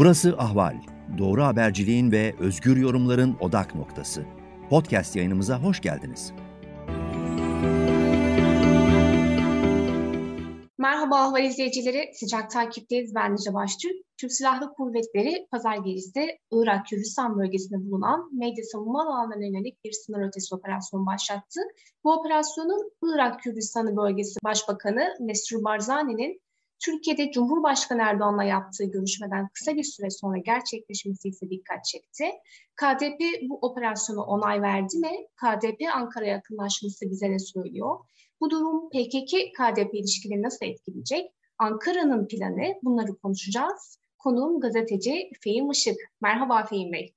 Burası 0.00 0.34
Ahval. 0.38 0.76
Doğru 1.18 1.42
haberciliğin 1.44 2.12
ve 2.12 2.34
özgür 2.38 2.76
yorumların 2.76 3.36
odak 3.40 3.74
noktası. 3.74 4.24
Podcast 4.70 5.16
yayınımıza 5.16 5.62
hoş 5.62 5.80
geldiniz. 5.80 6.32
Merhaba 10.78 11.16
Ahval 11.16 11.44
izleyicileri, 11.44 12.10
sıcak 12.14 12.50
takipteyiz. 12.50 13.14
Ben 13.14 13.32
Nice 13.34 13.54
Baştürk. 13.54 13.92
Türk 14.20 14.32
Silahlı 14.32 14.72
Kuvvetleri 14.72 15.46
pazar 15.50 15.76
gecesi 15.76 16.38
Irak 16.52 16.86
Kürdistan 16.86 17.38
bölgesinde 17.38 17.90
bulunan 17.90 18.38
medya 18.38 18.64
savunma 18.72 19.02
alanlarına 19.02 19.44
yönelik 19.44 19.84
bir 19.84 19.92
sınır 19.92 20.28
ötesi 20.28 20.54
operasyon 20.54 21.06
başlattı. 21.06 21.60
Bu 22.04 22.12
operasyonun 22.12 22.92
Irak 23.02 23.40
Kürdistan 23.40 23.96
bölgesi 23.96 24.38
Başbakanı 24.44 25.16
Mesrur 25.20 25.64
Barzani'nin 25.64 26.40
Türkiye'de 26.84 27.30
Cumhurbaşkanı 27.30 28.02
Erdoğan'la 28.02 28.44
yaptığı 28.44 28.84
görüşmeden 28.84 29.48
kısa 29.48 29.76
bir 29.76 29.82
süre 29.82 30.10
sonra 30.10 30.38
gerçekleşmesi 30.38 31.28
ise 31.28 31.50
dikkat 31.50 31.84
çekti. 31.84 32.24
KDP 32.76 33.20
bu 33.48 33.58
operasyonu 33.62 34.20
onay 34.20 34.62
verdi 34.62 34.98
mi? 34.98 35.10
KDP 35.36 35.80
Ankara 35.94 36.26
yakınlaşması 36.26 37.10
bize 37.10 37.30
ne 37.30 37.38
söylüyor? 37.38 37.98
Bu 38.40 38.50
durum 38.50 38.88
PKK-KDP 38.88 39.96
ilişkileri 39.96 40.42
nasıl 40.42 40.66
etkileyecek? 40.66 41.30
Ankara'nın 41.58 42.28
planı 42.28 42.74
bunları 42.82 43.16
konuşacağız. 43.16 43.98
Konuğum 44.18 44.60
gazeteci 44.60 45.30
Fehim 45.40 45.70
Işık. 45.70 45.96
Merhaba 46.20 46.64
Fehim 46.64 46.92
Bey. 46.92 47.14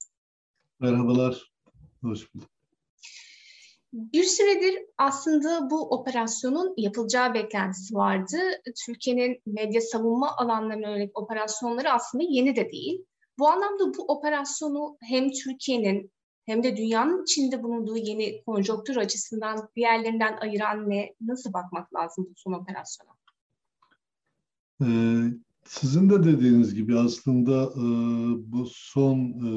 Merhabalar. 0.79 1.51
Hoş 2.01 2.35
bulduk. 2.35 2.52
Bir 3.93 4.23
süredir 4.23 4.79
aslında 4.97 5.69
bu 5.69 5.89
operasyonun 5.89 6.73
yapılacağı 6.77 7.33
beklentisi 7.33 7.95
vardı. 7.95 8.37
Türkiye'nin 8.85 9.41
medya 9.45 9.81
savunma 9.81 10.37
alanlarına 10.37 10.89
yönelik 10.89 11.17
operasyonları 11.17 11.91
aslında 11.91 12.23
yeni 12.27 12.55
de 12.55 12.71
değil. 12.71 13.05
Bu 13.39 13.47
anlamda 13.47 13.97
bu 13.97 14.03
operasyonu 14.03 14.97
hem 15.01 15.31
Türkiye'nin 15.31 16.11
hem 16.45 16.63
de 16.63 16.77
dünyanın 16.77 17.23
içinde 17.23 17.63
bulunduğu 17.63 17.97
yeni 17.97 18.43
konjonktür 18.43 18.95
açısından 18.95 19.69
diğerlerinden 19.75 20.37
ayıran 20.41 20.89
ne? 20.89 21.13
Nasıl 21.21 21.53
bakmak 21.53 21.95
lazım 21.95 22.27
bu 22.29 22.33
son 22.35 22.53
operasyona? 22.53 23.11
Ee, 24.81 24.85
sizin 25.65 26.09
de 26.09 26.23
dediğiniz 26.23 26.75
gibi 26.75 26.99
aslında 26.99 27.63
e, 27.63 27.85
bu 28.51 28.65
son 28.65 29.17
e, 29.19 29.49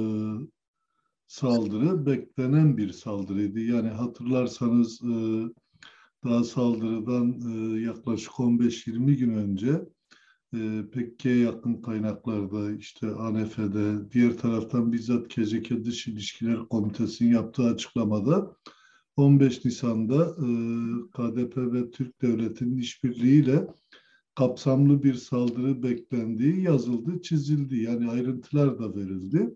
saldırı 1.27 2.07
beklenen 2.07 2.77
bir 2.77 2.93
saldırıydı. 2.93 3.61
Yani 3.61 3.89
hatırlarsanız 3.89 5.03
e, 5.03 5.45
daha 6.25 6.45
saldırıdan 6.45 7.41
e, 7.41 7.81
yaklaşık 7.81 8.33
15-20 8.33 9.15
gün 9.17 9.35
önce 9.35 9.83
e, 10.55 10.83
PKK'ye 10.93 11.37
yakın 11.37 11.83
kaynaklarda 11.83 12.73
işte 12.73 13.07
ANF'de 13.07 14.11
diğer 14.13 14.39
taraftan 14.39 14.93
bizzat 14.93 15.29
KCK 15.29 15.85
Dış 15.85 16.07
İlişkiler 16.09 16.59
Komitesi'nin 16.59 17.33
yaptığı 17.33 17.63
açıklamada 17.63 18.57
15 19.17 19.65
Nisan'da 19.65 20.25
e, 20.25 20.49
KDP 21.13 21.57
ve 21.57 21.91
Türk 21.91 22.23
Devleti'nin 22.23 22.79
işbirliğiyle 22.79 23.67
kapsamlı 24.35 25.03
bir 25.03 25.15
saldırı 25.15 25.83
beklendiği 25.83 26.63
yazıldı, 26.63 27.23
çizildi. 27.23 27.83
Yani 27.83 28.11
ayrıntılar 28.11 28.79
da 28.79 28.95
verildi. 28.95 29.55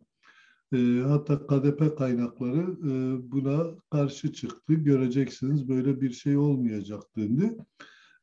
E, 0.73 1.03
hatta 1.09 1.47
KDP 1.47 1.97
kaynakları 1.99 2.61
e, 2.61 2.93
buna 3.33 3.67
karşı 3.91 4.33
çıktı. 4.33 4.75
Göreceksiniz 4.75 5.69
böyle 5.69 6.01
bir 6.01 6.11
şey 6.11 6.37
olmayacak 6.37 7.03
dendi. 7.17 7.57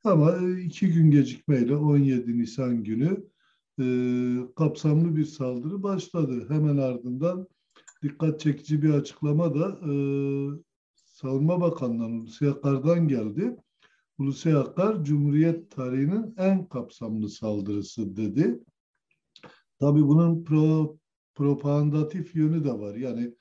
Ama 0.04 0.32
e, 0.38 0.62
iki 0.62 0.94
gün 0.94 1.12
gecikmeyle 1.12 1.76
17 1.76 2.38
Nisan 2.38 2.84
günü 2.84 3.24
e, 3.80 3.86
kapsamlı 4.56 5.16
bir 5.16 5.26
saldırı 5.26 5.84
başladı. 5.84 6.46
Hemen 6.50 6.78
ardından 6.78 7.48
dikkat 8.04 8.40
çekici 8.40 8.82
bir 8.82 8.90
açıklama 8.90 9.56
da 9.56 9.80
e, 9.92 9.94
Savunma 10.96 11.62
Bakanlığı'nın 11.62 12.20
Hulusi 12.20 12.50
Akar'dan 12.50 13.08
geldi. 13.08 13.58
Hulusi 14.18 14.58
Akar, 14.58 15.04
Cumhuriyet 15.04 15.72
tarihinin 15.72 16.36
en 16.38 16.66
kapsamlı 16.66 17.30
saldırısı 17.30 18.18
dedi. 18.18 18.60
Tabii 19.80 20.08
bunun 20.08 20.44
pro, 20.44 20.98
propagandatif 21.38 22.36
yönü 22.36 22.64
de 22.64 22.74
var. 22.74 22.96
Yani 22.96 23.34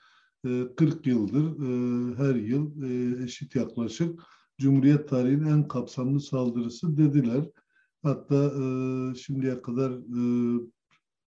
e, 0.47 0.75
40 0.77 1.07
yıldır 1.07 1.45
e, 1.45 2.17
her 2.17 2.35
yıl 2.35 2.83
e, 2.83 3.25
eşit 3.25 3.55
yaklaşık 3.55 4.23
Cumhuriyet 4.59 5.09
tarihinin 5.09 5.47
en 5.47 5.69
kapsamlı 5.69 6.21
saldırısı 6.21 6.97
dediler. 6.97 7.45
Hatta 8.03 8.45
e, 8.45 9.15
şimdiye 9.15 9.63
kadar 9.63 9.91
e, 9.91 10.61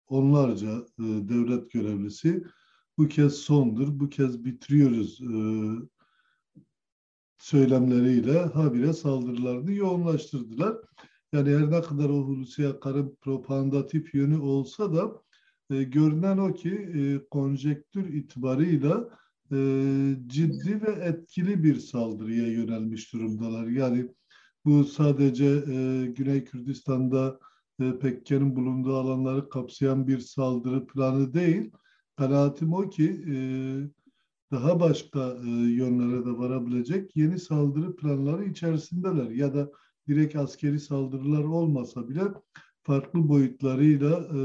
onlarca 0.08 0.86
e, 1.00 1.04
devlet 1.04 1.72
görevlisi 1.72 2.44
bu 2.98 3.08
kez 3.08 3.34
sondur, 3.34 4.00
bu 4.00 4.10
kez 4.10 4.46
bitiriyoruz 4.46 5.22
e, 5.22 5.36
söylemleriyle 7.38 8.40
habire 8.40 8.94
saldırılarını 8.94 9.72
yoğunlaştırdılar. 9.72 10.78
Yani 11.34 11.50
her 11.50 11.72
ne 11.72 11.82
kadar 11.82 12.10
o 12.10 12.24
Hulusi 12.24 12.68
Akar'ın 12.68 13.18
propagandatif 13.22 14.14
yönü 14.14 14.38
olsa 14.38 14.94
da 14.94 15.22
e, 15.70 15.84
görünen 15.84 16.38
o 16.38 16.54
ki 16.54 16.70
e, 16.70 17.30
konjektür 17.30 18.14
itibarıyla 18.14 19.10
e, 19.52 19.58
ciddi 20.28 20.82
ve 20.82 20.92
etkili 20.92 21.64
bir 21.64 21.76
saldırıya 21.76 22.48
yönelmiş 22.48 23.14
durumdalar. 23.14 23.68
Yani 23.68 24.10
bu 24.66 24.84
sadece 24.84 25.46
e, 25.46 26.06
Güney 26.06 26.44
Kürdistan'da 26.44 27.40
e, 27.80 28.00
PKK'nın 28.00 28.56
bulunduğu 28.56 28.96
alanları 28.96 29.50
kapsayan 29.50 30.08
bir 30.08 30.20
saldırı 30.20 30.88
planı 30.88 31.34
değil. 31.34 31.72
Kanaatim 32.16 32.74
o 32.74 32.90
ki 32.90 33.24
e, 33.28 33.36
daha 34.52 34.80
başka 34.80 35.38
e, 35.46 35.50
yönlere 35.50 36.26
de 36.26 36.38
varabilecek 36.38 37.16
yeni 37.16 37.40
saldırı 37.40 37.96
planları 37.96 38.46
içerisindeler. 38.46 39.30
Ya 39.30 39.54
da 39.54 39.72
direkt 40.08 40.36
askeri 40.36 40.80
saldırılar 40.80 41.44
olmasa 41.44 42.10
bile 42.10 42.22
farklı 42.86 43.30
boyutlarıyla 43.30 44.20
e, 44.20 44.42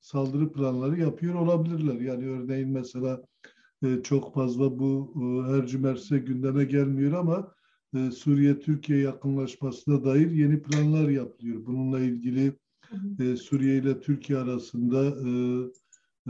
saldırı 0.00 0.52
planları 0.52 1.00
yapıyor 1.00 1.34
olabilirler. 1.34 2.00
Yani 2.00 2.26
örneğin 2.26 2.68
mesela 2.68 3.22
e, 3.84 4.02
çok 4.02 4.34
fazla 4.34 4.78
bu 4.78 5.14
e, 5.16 5.52
her 5.52 5.66
cümerse 5.66 6.18
gündeme 6.18 6.64
gelmiyor 6.64 7.12
ama 7.12 7.54
e, 7.96 8.10
Suriye-Türkiye 8.10 8.98
yakınlaşmasına 8.98 10.04
dair 10.04 10.30
yeni 10.30 10.62
planlar 10.62 11.08
yapılıyor. 11.08 11.66
Bununla 11.66 12.00
ilgili 12.00 12.52
e, 13.20 13.36
Suriye 13.36 13.76
ile 13.76 14.00
Türkiye 14.00 14.38
arasında 14.38 15.04
e, 15.04 15.30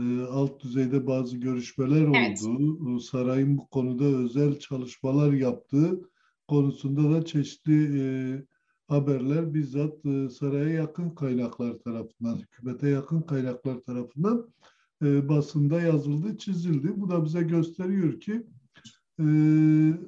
e, 0.03 0.21
alt 0.21 0.63
düzeyde 0.63 1.07
bazı 1.07 1.37
görüşmeler 1.37 2.07
evet. 2.15 2.43
oldu. 2.43 2.99
Sarayın 2.99 3.57
bu 3.57 3.67
konuda 3.67 4.03
özel 4.03 4.59
çalışmalar 4.59 5.33
yaptığı 5.33 6.01
konusunda 6.47 7.13
da 7.13 7.25
çeşitli 7.25 7.99
e, 7.99 8.03
haberler 8.87 9.53
bizzat 9.53 10.05
e, 10.05 10.29
saraya 10.29 10.69
yakın 10.69 11.09
kaynaklar 11.09 11.79
tarafından, 11.79 12.35
hükümete 12.35 12.89
yakın 12.89 13.21
kaynaklar 13.21 13.79
tarafından 13.79 14.47
e, 15.03 15.29
basında 15.29 15.81
yazıldı, 15.81 16.37
çizildi. 16.37 17.01
Bu 17.01 17.09
da 17.09 17.25
bize 17.25 17.43
gösteriyor 17.43 18.19
ki 18.19 18.43
e, 19.19 19.25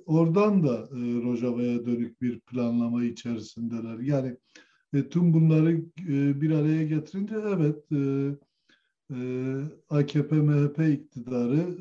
oradan 0.05 0.63
da 0.63 0.75
e, 0.75 1.23
Rojava'ya 1.23 1.85
dönük 1.85 2.21
bir 2.21 2.39
planlama 2.39 3.03
içerisindeler. 3.03 3.99
Yani 3.99 4.37
tüm 5.09 5.33
bunları 5.33 5.85
bir 6.41 6.51
araya 6.51 6.83
getirince 6.83 7.35
evet 7.35 7.91
e, 7.91 8.31
e, 9.15 9.19
AKP 9.89 10.35
MHP 10.35 10.79
iktidarı 10.79 11.77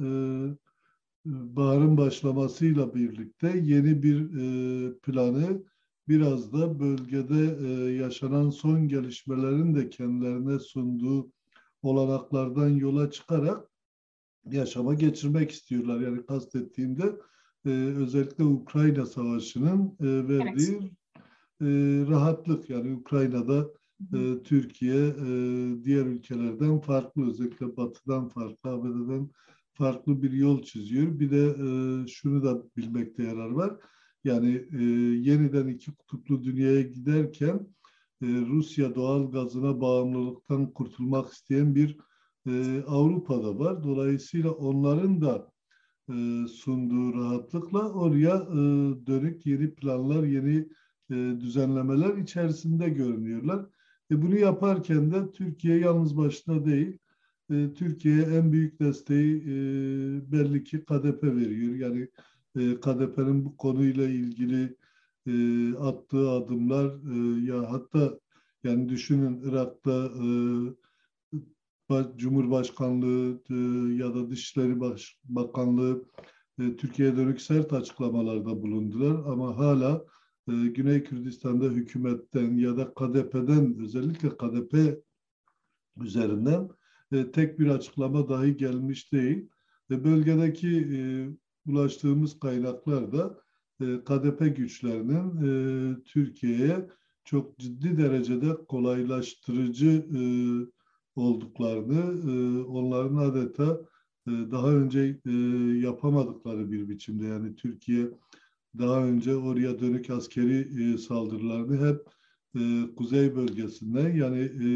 baharın 1.25 1.97
başlamasıyla 1.97 2.95
birlikte 2.95 3.59
yeni 3.65 4.03
bir 4.03 4.29
planı 5.01 5.63
biraz 6.09 6.53
da 6.53 6.81
bölgede 6.81 7.59
e, 7.69 7.93
yaşanan 7.93 8.51
son 8.51 8.89
gelişmelerin 8.89 9.75
de 9.75 9.89
kendilerine 9.91 10.59
sunduğu 10.59 11.31
olanaklardan 11.83 12.69
yola 12.69 13.11
çıkarak 13.11 13.69
yaşama 14.51 14.95
geçirmek 14.95 15.51
istiyorlar. 15.51 16.01
Yani 16.01 16.27
kastettiğimde 16.27 17.17
e, 17.67 17.71
özellikle 17.71 18.45
Ukrayna 18.45 19.07
Savaşı'nın 19.07 19.97
e, 20.01 20.29
verdiği 20.29 20.77
evet. 20.77 21.33
e, 21.61 21.67
rahatlık. 22.11 22.71
Yani 22.71 22.95
Ukrayna'da 22.95 23.69
e, 24.15 24.43
Türkiye 24.43 25.07
e, 25.07 25.25
diğer 25.85 26.07
ülkelerden 26.07 26.81
farklı, 26.81 27.31
özellikle 27.31 27.77
Batı'dan 27.77 28.29
farklı, 28.29 28.71
ABD'den 28.71 29.31
farklı 29.73 30.23
bir 30.23 30.33
yol 30.33 30.63
çiziyor. 30.63 31.21
Bir 31.21 31.31
de 31.31 31.47
e, 31.47 32.07
şunu 32.09 32.45
da 32.45 32.63
bilmekte 32.77 33.23
yarar 33.23 33.51
var. 33.51 33.77
Yani 34.27 34.65
e, 34.73 34.83
yeniden 35.31 35.69
iki 35.69 35.93
kutuplu 35.95 36.45
dünyaya 36.45 36.83
giderken 36.83 37.67
e, 38.23 38.27
Rusya 38.27 38.95
doğal 38.95 39.31
gazına 39.31 39.81
bağımlılıktan 39.81 40.73
kurtulmak 40.73 41.33
isteyen 41.33 41.75
bir 41.75 41.97
e, 42.47 42.83
Avrupa'da 42.87 43.59
var. 43.59 43.85
Dolayısıyla 43.85 44.51
onların 44.51 45.21
da 45.21 45.51
e, 46.09 46.47
sunduğu 46.49 47.15
rahatlıkla 47.15 47.93
oraya 47.93 48.37
e, 48.37 48.57
dönük 49.07 49.47
yeni 49.47 49.75
planlar, 49.75 50.25
yeni 50.25 50.69
e, 51.11 51.41
düzenlemeler 51.41 52.17
içerisinde 52.17 52.89
görünüyorlar. 52.89 53.67
E, 54.11 54.23
bunu 54.23 54.37
yaparken 54.37 55.13
de 55.13 55.33
Türkiye 55.33 55.79
yalnız 55.79 56.17
başına 56.17 56.65
değil, 56.65 56.99
e, 57.51 57.75
Türkiye'ye 57.75 58.23
en 58.23 58.53
büyük 58.53 58.81
desteği 58.81 59.37
e, 59.37 59.53
belli 60.33 60.65
ki 60.65 60.85
KDP 60.85 61.23
veriyor. 61.25 61.75
Yani 61.75 62.09
e, 62.57 62.81
KDP'nin 62.81 63.45
bu 63.45 63.57
konuyla 63.57 64.09
ilgili 64.09 64.77
e, 65.27 65.33
attığı 65.75 66.31
adımlar 66.31 66.87
e, 66.87 67.45
ya 67.47 67.73
hatta 67.73 68.19
yani 68.65 68.89
düşünün 68.89 69.41
Irak'ta 69.43 70.07
e, 70.07 70.27
Cumhurbaşkanlığı 72.17 73.43
e, 73.51 73.55
ya 73.95 74.15
da 74.15 74.31
Dışişleri 74.31 74.81
Baş, 74.81 75.19
Bakanlığı 75.25 76.05
e, 76.61 76.77
Türkiye'ye 76.77 77.17
dönük 77.17 77.41
sert 77.41 77.73
açıklamalarda 77.73 78.63
bulundular 78.63 79.33
ama 79.33 79.59
hala 79.59 80.05
e, 80.49 80.53
Güney 80.53 81.05
Kürdistan'da 81.05 81.65
hükümetten 81.65 82.57
ya 82.57 82.77
da 82.77 82.95
KDP'den 82.95 83.79
özellikle 83.79 84.29
KDP 84.29 85.03
üzerinden 86.01 86.69
e, 87.13 87.31
tek 87.31 87.59
bir 87.59 87.67
açıklama 87.67 88.29
dahi 88.29 88.57
gelmiş 88.57 89.13
değil. 89.13 89.49
Ve 89.91 90.05
bölgedeki 90.05 90.69
e, 90.69 90.99
ulaştığımız 91.67 92.41
kaynaklar 92.41 93.13
da 93.13 93.41
e, 93.81 93.85
KDP 94.05 94.57
güçlerinin 94.57 95.43
e, 95.47 96.03
Türkiye'ye 96.05 96.87
çok 97.25 97.59
ciddi 97.59 97.99
derecede 97.99 98.65
kolaylaştırıcı 98.69 100.07
e, 100.17 100.21
olduklarını, 101.21 102.31
e, 102.31 102.65
onların 102.65 103.17
adeta 103.17 103.81
e, 104.27 104.31
daha 104.31 104.73
önce 104.73 105.21
e, 105.27 105.31
yapamadıkları 105.81 106.71
bir 106.71 106.89
biçimde 106.89 107.27
yani 107.27 107.55
Türkiye 107.55 108.11
daha 108.79 109.05
önce 109.05 109.37
oraya 109.37 109.79
dönük 109.79 110.11
askeri 110.11 110.93
e, 110.95 110.99
saldırılarını 110.99 111.89
hep 111.89 112.01
e, 112.61 112.95
kuzey 112.97 113.37
bölgesinden 113.37 114.17
yani 114.17 114.39
e, 114.39 114.69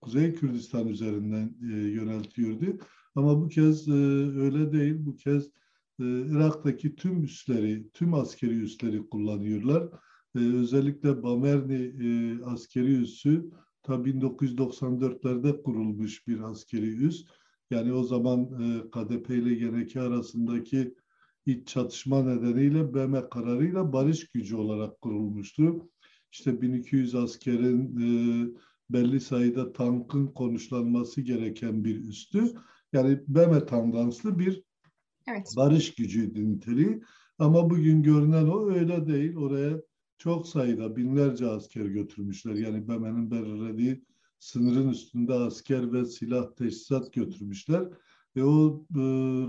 Kuzey 0.00 0.34
Kürdistan 0.34 0.88
üzerinden 0.88 1.54
e, 1.62 1.76
yöneltiyordu. 1.76 2.78
Ama 3.14 3.40
bu 3.40 3.48
kez 3.48 3.88
e, 3.88 3.92
öyle 4.38 4.72
değil. 4.72 4.94
Bu 4.98 5.16
kez 5.16 5.50
Irak'taki 6.04 6.96
tüm 6.96 7.24
üsleri, 7.24 7.90
tüm 7.92 8.14
askeri 8.14 8.54
üsleri 8.54 9.08
kullanıyorlar. 9.08 9.88
E, 10.36 10.38
özellikle 10.38 11.22
Bamerni 11.22 11.92
e, 12.04 12.42
askeri 12.44 12.94
üssü 12.94 13.50
ta 13.82 13.94
1994'lerde 13.94 15.62
kurulmuş 15.62 16.26
bir 16.28 16.40
askeri 16.40 17.04
üs. 17.06 17.24
Yani 17.70 17.92
o 17.92 18.04
zaman 18.04 18.40
e, 18.40 18.90
KDP 18.90 19.30
ile 19.30 19.54
GNK 19.54 19.96
arasındaki 19.96 20.94
iç 21.46 21.68
çatışma 21.68 22.22
nedeniyle 22.22 22.94
BM 22.94 23.28
kararıyla 23.28 23.92
barış 23.92 24.28
gücü 24.28 24.56
olarak 24.56 25.00
kurulmuştu. 25.00 25.88
İşte 26.32 26.60
1200 26.60 27.14
askerin 27.14 27.96
e, 27.96 28.06
belli 28.90 29.20
sayıda 29.20 29.72
tankın 29.72 30.26
konuşlanması 30.26 31.20
gereken 31.20 31.84
bir 31.84 32.08
üstü. 32.08 32.52
Yani 32.92 33.20
BM 33.28 33.66
tandanslı 33.66 34.38
bir 34.38 34.62
evet. 35.28 35.54
barış 35.56 35.94
gücüydü 35.94 36.50
niteliği. 36.50 37.02
Ama 37.38 37.70
bugün 37.70 38.02
görünen 38.02 38.46
o 38.46 38.70
öyle 38.70 39.06
değil. 39.06 39.36
Oraya 39.36 39.80
çok 40.18 40.48
sayıda 40.48 40.96
binlerce 40.96 41.46
asker 41.46 41.84
götürmüşler. 41.84 42.54
Yani 42.54 42.88
BM'nin 42.88 43.30
belirlediği 43.30 44.04
sınırın 44.38 44.88
üstünde 44.88 45.34
asker 45.34 45.92
ve 45.92 46.04
silah 46.04 46.54
teçhizat 46.54 47.12
götürmüşler. 47.12 47.88
Ve 48.36 48.44
o 48.44 48.84
e, 48.90 49.00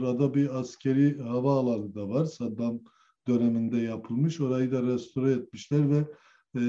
rada 0.01 0.33
bir 0.33 0.59
askeri 0.59 1.21
havaalanı 1.21 1.95
da 1.95 2.09
var. 2.09 2.25
Saddam 2.25 2.79
döneminde 3.27 3.77
yapılmış. 3.77 4.41
Orayı 4.41 4.71
da 4.71 4.83
restore 4.83 5.31
etmişler 5.31 5.89
ve 5.89 6.07
e, 6.55 6.61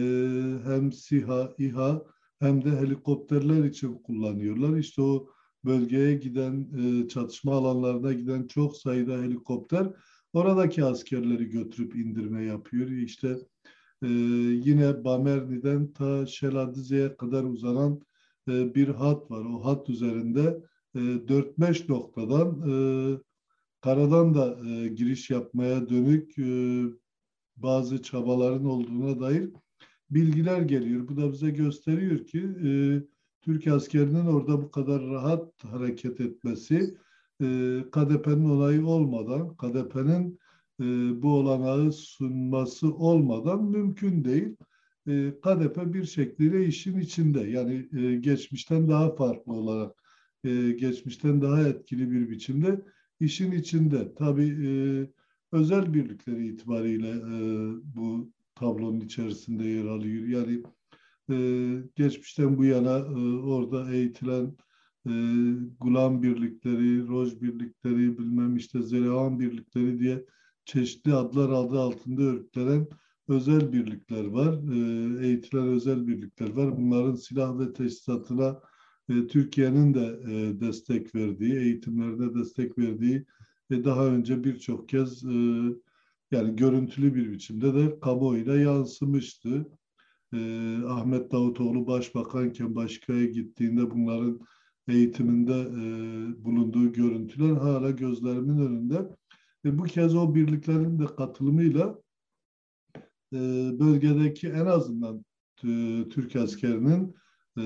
hem 0.65 0.93
SİHA, 0.93 1.55
İHA 1.59 2.03
hem 2.39 2.65
de 2.65 2.71
helikopterler 2.71 3.65
için 3.65 3.95
kullanıyorlar. 3.95 4.77
İşte 4.77 5.03
o 5.03 5.29
bölgeye 5.65 6.15
giden, 6.15 6.69
e, 6.79 7.09
çatışma 7.09 7.55
alanlarına 7.55 8.13
giden 8.13 8.47
çok 8.47 8.77
sayıda 8.77 9.23
helikopter 9.23 9.87
oradaki 10.33 10.85
askerleri 10.85 11.49
götürüp 11.49 11.97
indirme 11.97 12.45
yapıyor. 12.45 12.91
İşte 12.91 13.37
e, 14.03 14.09
yine 14.65 15.05
Bamerni'den 15.05 15.93
ta 15.93 16.27
Şeladize'ye 16.27 17.17
kadar 17.17 17.45
uzanan 17.45 18.01
e, 18.49 18.75
bir 18.75 18.89
hat 18.89 19.31
var. 19.31 19.45
O 19.45 19.65
hat 19.65 19.91
üzerinde 19.91 20.61
e, 20.95 20.99
4-5 20.99 21.89
noktadan 21.89 22.71
e, 22.71 22.73
karadan 23.81 24.35
da 24.35 24.59
giriş 24.89 25.31
yapmaya 25.31 25.89
dönük 25.89 26.37
bazı 27.57 28.03
çabaların 28.03 28.65
olduğuna 28.65 29.21
dair 29.21 29.51
bilgiler 30.11 30.63
geliyor. 30.63 31.09
Bu 31.09 31.17
da 31.17 31.33
bize 31.33 31.51
gösteriyor 31.51 32.27
ki 32.27 32.39
e, 32.39 32.71
Türk 33.45 33.67
askerinin 33.67 34.27
orada 34.27 34.63
bu 34.63 34.71
kadar 34.71 35.03
rahat 35.03 35.65
hareket 35.65 36.21
etmesi 36.21 36.97
e, 37.41 37.45
KDP'nin 37.93 38.51
onayı 38.51 38.87
olmadan, 38.87 39.57
KDP'nin 39.57 40.39
e, 40.81 40.85
bu 41.23 41.33
olanağı 41.33 41.93
sunması 41.93 42.95
olmadan 42.95 43.65
mümkün 43.65 44.25
değil. 44.25 44.57
E, 45.09 45.33
KDP 45.43 45.95
bir 45.95 46.05
şekilde 46.05 46.67
işin 46.67 46.99
içinde. 46.99 47.41
Yani 47.41 47.89
e, 47.99 48.15
geçmişten 48.17 48.89
daha 48.89 49.15
farklı 49.15 49.53
olarak, 49.53 50.03
e, 50.45 50.71
geçmişten 50.71 51.43
daha 51.43 51.69
etkili 51.69 52.11
bir 52.11 52.31
biçimde 52.31 52.85
işin 53.21 53.53
içinde. 53.53 54.15
Tabii 54.15 54.67
e, 54.67 54.71
özel 55.53 55.95
birlikleri 55.95 56.47
itibariyle 56.47 57.11
e, 57.11 57.39
bu 57.97 58.31
tablonun 58.55 59.01
içerisinde 59.01 59.65
yer 59.65 59.85
alıyor. 59.85 60.29
Yani 60.29 60.63
geçmişten 61.97 62.59
bu 62.59 62.65
yana 62.65 62.99
e, 62.99 63.39
orada 63.39 63.93
eğitilen 63.95 64.57
e, 65.07 65.13
gulam 65.81 66.23
birlikleri, 66.23 67.09
roj 67.09 67.41
birlikleri, 67.41 68.19
bilmem 68.19 68.57
işte 68.57 68.83
zelevan 68.83 69.41
birlikleri 69.41 69.99
diye 69.99 70.25
çeşitli 70.65 71.15
adlar 71.15 71.51
adı 71.51 71.81
altında 71.81 72.23
örgütlenen 72.23 72.89
özel 73.29 73.73
birlikler 73.73 74.25
var. 74.25 74.55
E, 74.55 75.27
eğitilen 75.27 75.69
özel 75.69 76.07
birlikler 76.07 76.51
var. 76.51 76.77
Bunların 76.79 77.15
silah 77.15 77.59
ve 77.59 77.73
teçhizatına 77.73 78.61
e, 79.09 79.27
Türkiye'nin 79.27 79.95
de 79.95 80.21
destek 80.61 81.15
verdiği, 81.15 81.55
eğitimlerine 81.57 82.35
destek 82.35 82.79
verdiği 82.79 83.27
ve 83.71 83.85
daha 83.85 84.07
önce 84.07 84.45
birçok 84.45 84.89
kez 84.89 85.23
yani 86.31 86.57
görüntülü 86.57 87.15
bir 87.15 87.33
biçimde 87.33 87.75
de 87.75 88.01
kamuoyuna 88.01 88.55
yansımıştı. 88.55 89.67
Ee, 90.35 90.83
Ahmet 90.87 91.33
Davutoğlu 91.33 91.87
başbakanken 91.87 92.75
başkaya 92.75 93.27
gittiğinde 93.27 93.91
bunların 93.91 94.41
eğitiminde 94.89 95.53
e, 95.53 95.85
bulunduğu 96.45 96.93
görüntüler 96.93 97.53
hala 97.53 97.91
gözlerimin 97.91 98.59
önünde. 98.59 99.09
Ve 99.65 99.79
bu 99.79 99.83
kez 99.83 100.15
o 100.15 100.35
birliklerin 100.35 100.99
de 100.99 101.07
katılımıyla 101.07 101.99
e, 103.33 103.39
bölgedeki 103.81 104.49
en 104.49 104.67
azından 104.67 105.25
e, 105.65 106.05
Türk 106.11 106.37
askerinin 106.37 107.15
e, 107.59 107.65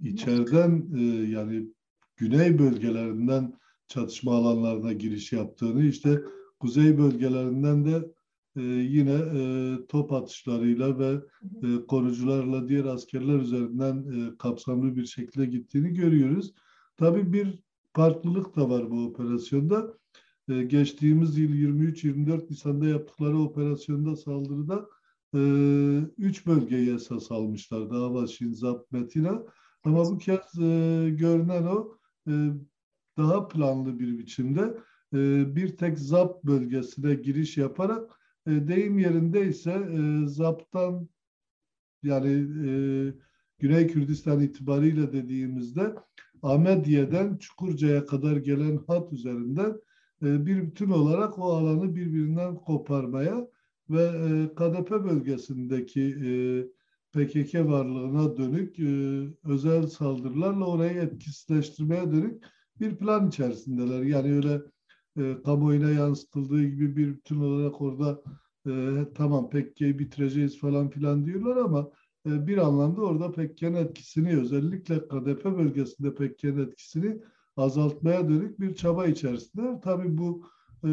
içeriden 0.00 0.88
e, 0.96 1.02
yani 1.30 1.68
güney 2.16 2.58
bölgelerinden 2.58 3.52
çatışma 3.88 4.34
alanlarına 4.34 4.92
giriş 4.92 5.32
yaptığını 5.32 5.84
işte 5.84 6.22
kuzey 6.60 6.98
bölgelerinden 6.98 7.84
de 7.84 8.14
e, 8.56 8.62
yine 8.62 9.12
e, 9.12 9.76
top 9.88 10.12
atışlarıyla 10.12 10.98
ve 10.98 11.20
e, 11.62 11.86
korucularla 11.86 12.68
diğer 12.68 12.84
askerler 12.84 13.38
üzerinden 13.38 13.96
e, 13.96 14.36
kapsamlı 14.38 14.96
bir 14.96 15.06
şekilde 15.06 15.46
gittiğini 15.46 15.94
görüyoruz. 15.94 16.54
Tabii 16.96 17.32
bir 17.32 17.58
farklılık 17.92 18.56
da 18.56 18.70
var 18.70 18.90
bu 18.90 19.04
operasyonda. 19.04 19.98
E, 20.48 20.62
geçtiğimiz 20.62 21.38
yıl 21.38 21.50
23-24 21.50 22.50
Nisan'da 22.50 22.86
yaptıkları 22.86 23.38
operasyonda 23.38 24.16
saldırıda 24.16 24.88
e, 25.34 25.40
üç 26.18 26.46
bölgeyi 26.46 26.94
esas 26.94 27.32
almışlar. 27.32 27.90
Dava, 27.90 28.26
Şinzap, 28.26 28.92
Metina. 28.92 29.42
Ama 29.84 30.04
bu 30.04 30.18
kez 30.18 30.58
e, 30.60 31.10
görünen 31.10 31.62
o 31.62 31.98
e, 32.28 32.32
daha 33.16 33.48
planlı 33.48 33.98
bir 33.98 34.18
biçimde 34.18 34.78
e, 35.14 35.44
bir 35.56 35.76
tek 35.76 35.98
ZAP 35.98 36.44
bölgesine 36.44 37.14
giriş 37.14 37.56
yaparak 37.56 38.20
e, 38.46 38.68
deyim 38.68 38.98
yerindeyse 38.98 39.70
e, 39.70 40.26
ZAP'tan 40.26 41.08
yani 42.02 42.30
e, 42.68 42.70
Güney 43.58 43.86
Kürdistan 43.86 44.40
itibariyle 44.40 45.12
dediğimizde 45.12 45.94
Ahmediye'den 46.42 47.36
Çukurca'ya 47.36 48.06
kadar 48.06 48.36
gelen 48.36 48.80
hat 48.86 49.12
üzerinden 49.12 49.80
bir 50.22 50.66
bütün 50.66 50.90
olarak 50.90 51.38
o 51.38 51.42
alanı 51.42 51.96
birbirinden 51.96 52.54
koparmaya 52.54 53.48
ve 53.90 54.08
KDP 54.56 54.90
bölgesindeki 54.90 56.16
PKK 57.12 57.54
varlığına 57.54 58.36
dönük 58.36 58.78
özel 59.44 59.86
saldırılarla 59.86 60.66
orayı 60.66 60.92
etkisizleştirmeye 60.92 62.10
dönük 62.10 62.44
bir 62.80 62.96
plan 62.96 63.28
içerisindeler. 63.28 64.02
Yani 64.02 64.34
öyle 64.34 64.60
e, 65.18 65.42
kamuoyuna 65.44 65.90
yansıtıldığı 65.90 66.64
gibi 66.64 66.96
bir 66.96 67.16
bütün 67.16 67.40
olarak 67.40 67.80
orada 67.80 68.22
e, 68.66 68.72
tamam 69.14 69.50
PKK'yi 69.50 69.98
bitireceğiz 69.98 70.58
falan 70.58 70.90
filan 70.90 71.26
diyorlar 71.26 71.56
ama 71.56 71.90
e, 72.26 72.46
bir 72.46 72.58
anlamda 72.58 73.02
orada 73.02 73.32
Pekken 73.32 73.74
etkisini 73.74 74.36
özellikle 74.36 75.08
KDP 75.08 75.44
bölgesinde 75.44 76.14
Pekken 76.14 76.58
etkisini 76.58 77.20
azaltmaya 77.56 78.28
dönük 78.28 78.60
bir 78.60 78.74
çaba 78.74 79.06
içerisinde. 79.06 79.80
Tabii 79.84 80.18
bu 80.18 80.46
e, 80.84 80.88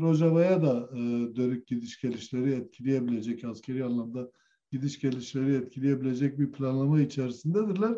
Rojava'ya 0.00 0.62
da 0.62 0.90
e, 0.92 0.98
dönük 1.36 1.66
gidiş 1.66 2.00
gelişleri 2.00 2.52
etkileyebilecek, 2.52 3.44
askeri 3.44 3.84
anlamda 3.84 4.30
gidiş 4.70 5.00
gelişleri 5.00 5.54
etkileyebilecek 5.54 6.38
bir 6.38 6.52
planlama 6.52 7.00
içerisindedirler. 7.00 7.94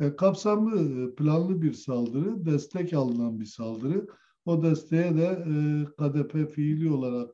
E, 0.00 0.16
kapsamlı, 0.16 1.02
e, 1.02 1.14
planlı 1.14 1.62
bir 1.62 1.72
saldırı, 1.72 2.46
destek 2.46 2.92
alınan 2.92 3.40
bir 3.40 3.46
saldırı. 3.46 4.06
O 4.44 4.62
desteğe 4.62 5.16
de 5.16 5.26
e, 5.26 5.84
KDP 5.84 6.54
fiili 6.54 6.90
olarak 6.90 7.30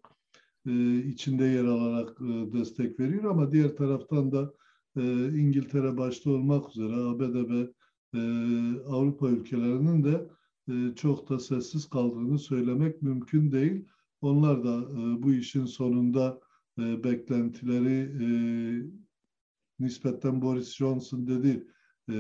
e, 0.66 0.98
içinde 0.98 1.44
yer 1.44 1.64
alarak 1.64 2.20
e, 2.20 2.52
destek 2.52 3.00
veriyor 3.00 3.24
ama 3.24 3.52
diğer 3.52 3.76
taraftan 3.76 4.32
da 4.32 4.54
e, 4.96 5.02
İngiltere 5.38 5.96
başta 5.96 6.30
olmak 6.30 6.70
üzere 6.70 6.94
ABD 6.94 7.34
ve 7.50 7.70
e, 8.14 8.20
Avrupa 8.86 9.28
ülkelerinin 9.28 10.04
de 10.04 10.28
e, 10.68 10.94
çok 10.96 11.28
da 11.28 11.38
sessiz 11.38 11.88
kaldığını 11.88 12.38
söylemek 12.38 13.02
mümkün 13.02 13.52
değil. 13.52 13.84
Onlar 14.20 14.64
da 14.64 14.76
e, 14.80 15.22
bu 15.22 15.32
işin 15.32 15.64
sonunda 15.64 16.40
e, 16.78 17.04
beklentileri 17.04 17.98
e, 18.24 18.28
nispetten 19.78 20.42
Boris 20.42 20.74
Johnson 20.76 21.26
dedi 21.26 21.66
e, 22.08 22.14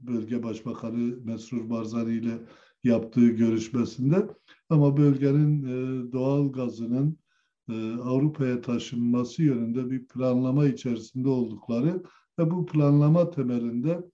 bölge 0.00 0.42
başbakanı 0.42 1.16
Mesrur 1.24 1.70
Barzani 1.70 2.14
ile 2.14 2.38
yaptığı 2.84 3.28
görüşmesinde. 3.28 4.28
Ama 4.68 4.96
bölgenin 4.96 5.62
e, 5.62 6.12
doğal 6.12 6.52
gazının 6.52 7.18
e, 7.70 7.92
Avrupa'ya 7.92 8.60
taşınması 8.60 9.42
yönünde 9.42 9.90
bir 9.90 10.06
planlama 10.06 10.66
içerisinde 10.66 11.28
oldukları 11.28 12.02
ve 12.38 12.50
bu 12.50 12.66
planlama 12.66 13.30
temelinde 13.30 14.04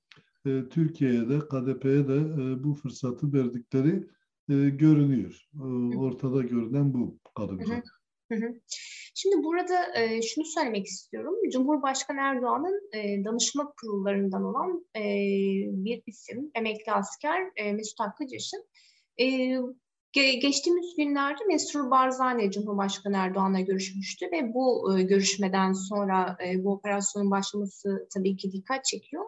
e, 0.47 0.69
Türkiye'ye 0.71 1.29
de 1.29 1.39
KDP'ye 1.39 2.09
de 2.09 2.65
bu 2.65 2.75
fırsatı 2.75 3.33
verdikleri 3.33 4.07
görünüyor. 4.79 5.49
Ortada 5.97 6.43
görünen 6.43 6.95
bu 6.95 7.19
Şimdi 9.15 9.45
burada 9.45 9.99
e, 9.99 10.23
şunu 10.23 10.45
söylemek 10.45 10.87
istiyorum. 10.87 11.35
Cumhurbaşkanı 11.53 12.21
Erdoğan'ın 12.21 12.91
e, 12.93 13.25
danışma 13.25 13.73
kurullarından 13.81 14.45
olan 14.45 14.87
e, 14.97 15.03
bir 15.85 16.03
isim, 16.07 16.51
emekli 16.55 16.93
asker 16.93 17.51
e, 17.57 17.73
Mesut 17.73 18.01
Hakkıcaş'ın 18.01 18.65
e, 19.19 19.25
ge- 20.17 20.41
geçtiğimiz 20.41 20.97
günlerde 20.97 21.45
Mesrur 21.45 21.91
Barzani 21.91 22.51
Cumhurbaşkanı 22.51 23.17
Erdoğan'la 23.17 23.61
görüşmüştü 23.61 24.27
ve 24.33 24.55
bu 24.55 24.99
e, 24.99 25.03
görüşmeden 25.03 25.73
sonra 25.73 26.37
e, 26.47 26.65
bu 26.65 26.73
operasyonun 26.73 27.31
başlaması 27.31 28.09
tabii 28.15 28.37
ki 28.37 28.53
dikkat 28.53 28.85
çekiyor. 28.85 29.25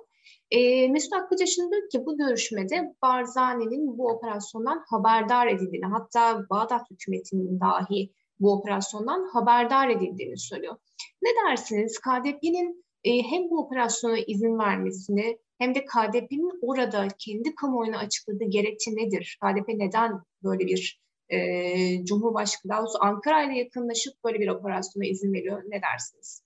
E, 0.51 0.89
Mesut 0.89 1.13
Aklıcaş'ın 1.13 1.71
diyor 1.71 1.89
ki 1.91 2.07
bu 2.07 2.19
görüşmede 2.19 2.95
Barzani'nin 3.03 3.99
bu 3.99 4.09
operasyondan 4.09 4.85
haberdar 4.91 5.47
edildiğini 5.47 5.87
hatta 5.87 6.47
Bağdat 6.51 6.91
hükümetinin 6.91 7.61
dahi 7.61 8.13
bu 8.41 8.53
operasyondan 8.53 9.29
haberdar 9.33 9.89
edildiğini 9.89 10.39
söylüyor. 10.39 10.77
Ne 11.23 11.29
dersiniz? 11.47 11.99
KDP'nin 12.01 12.85
e, 13.05 13.23
hem 13.23 13.51
bu 13.51 13.61
operasyona 13.67 14.19
izin 14.19 14.59
vermesini 14.59 15.39
hem 15.59 15.75
de 15.75 15.85
KDP'nin 15.85 16.59
orada 16.63 17.09
kendi 17.19 17.55
kamuoyuna 17.55 17.99
açıkladığı 17.99 18.45
gerekçe 18.49 18.91
nedir? 18.91 19.39
KDP 19.43 19.69
neden 19.69 20.13
böyle 20.43 20.67
bir 20.67 21.03
e, 21.29 22.05
Cumhurbaşkanı, 22.05 22.73
daha 22.73 22.81
doğrusu 22.81 22.99
Ankara 23.01 23.43
ile 23.43 23.59
yakınlaşıp 23.59 24.15
böyle 24.25 24.41
bir 24.41 24.49
operasyona 24.49 25.07
izin 25.07 25.33
veriyor? 25.33 25.63
Ne 25.67 25.83
dersiniz? 25.83 26.43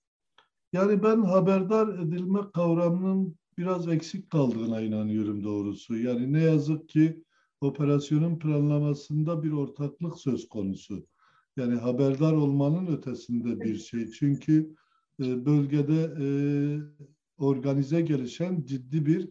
Yani 0.73 1.03
ben 1.03 1.21
haberdar 1.21 1.87
edilme 1.87 2.39
kavramının 2.53 3.35
biraz 3.57 3.87
eksik 3.87 4.29
kaldığına 4.29 4.81
inanıyorum 4.81 5.43
doğrusu. 5.43 5.97
Yani 5.97 6.33
ne 6.33 6.43
yazık 6.43 6.89
ki 6.89 7.23
operasyonun 7.61 8.39
planlamasında 8.39 9.43
bir 9.43 9.51
ortaklık 9.51 10.19
söz 10.19 10.49
konusu. 10.49 11.07
Yani 11.57 11.75
haberdar 11.75 12.33
olmanın 12.33 12.87
ötesinde 12.97 13.61
bir 13.61 13.75
şey. 13.75 14.11
Çünkü 14.11 14.75
e, 15.23 15.45
bölgede 15.45 16.13
e, 16.21 16.27
organize 17.37 18.01
gelişen 18.01 18.63
ciddi 18.65 19.05
bir 19.05 19.29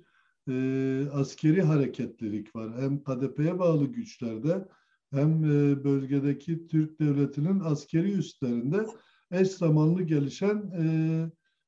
e, 0.49 1.09
askeri 1.11 1.63
hareketlilik 1.63 2.57
var. 2.57 2.81
Hem 2.81 3.05
KDP'ye 3.05 3.59
bağlı 3.59 3.87
güçlerde 3.87 4.69
hem 5.11 5.45
e, 5.45 5.85
bölgedeki 5.85 6.67
Türk 6.67 7.01
devletinin 7.01 7.61
askeri 7.61 8.13
üstlerinde 8.13 8.87
eş 9.31 9.49
zamanlı 9.49 10.03
gelişen 10.03 10.57
e, 10.57 10.85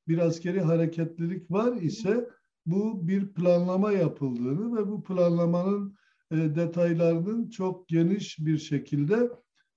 bir 0.08 0.18
askeri 0.18 0.60
hareketlilik 0.60 1.50
var 1.50 1.76
ise 1.76 2.28
bu 2.66 3.08
bir 3.08 3.32
planlama 3.34 3.92
yapıldığını 3.92 4.76
ve 4.76 4.88
bu 4.88 5.02
planlamanın 5.02 5.96
e, 6.30 6.36
detaylarının 6.36 7.50
çok 7.50 7.88
geniş 7.88 8.38
bir 8.38 8.58
şekilde 8.58 9.30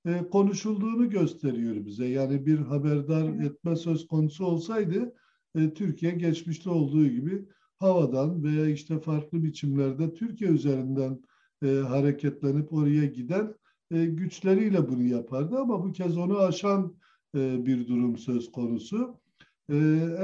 e, 0.05 0.29
konuşulduğunu 0.29 1.09
gösteriyor 1.09 1.85
bize. 1.85 2.05
Yani 2.05 2.45
bir 2.45 2.59
haberdar 2.59 3.43
etme 3.45 3.75
söz 3.75 4.07
konusu 4.07 4.45
olsaydı 4.45 5.15
e, 5.55 5.73
Türkiye 5.73 6.11
geçmişte 6.11 6.69
olduğu 6.69 7.07
gibi 7.07 7.45
havadan 7.79 8.43
veya 8.43 8.67
işte 8.69 8.99
farklı 8.99 9.43
biçimlerde 9.43 10.13
Türkiye 10.13 10.49
üzerinden 10.49 11.21
e, 11.63 11.67
hareketlenip 11.67 12.73
oraya 12.73 13.05
giden 13.05 13.55
e, 13.91 14.05
güçleriyle 14.05 14.89
bunu 14.89 15.03
yapardı 15.03 15.57
ama 15.57 15.83
bu 15.83 15.91
kez 15.91 16.17
onu 16.17 16.37
aşan 16.37 16.95
e, 17.35 17.65
bir 17.65 17.87
durum 17.87 18.17
söz 18.17 18.51
konusu. 18.51 19.21
E, 19.69 19.75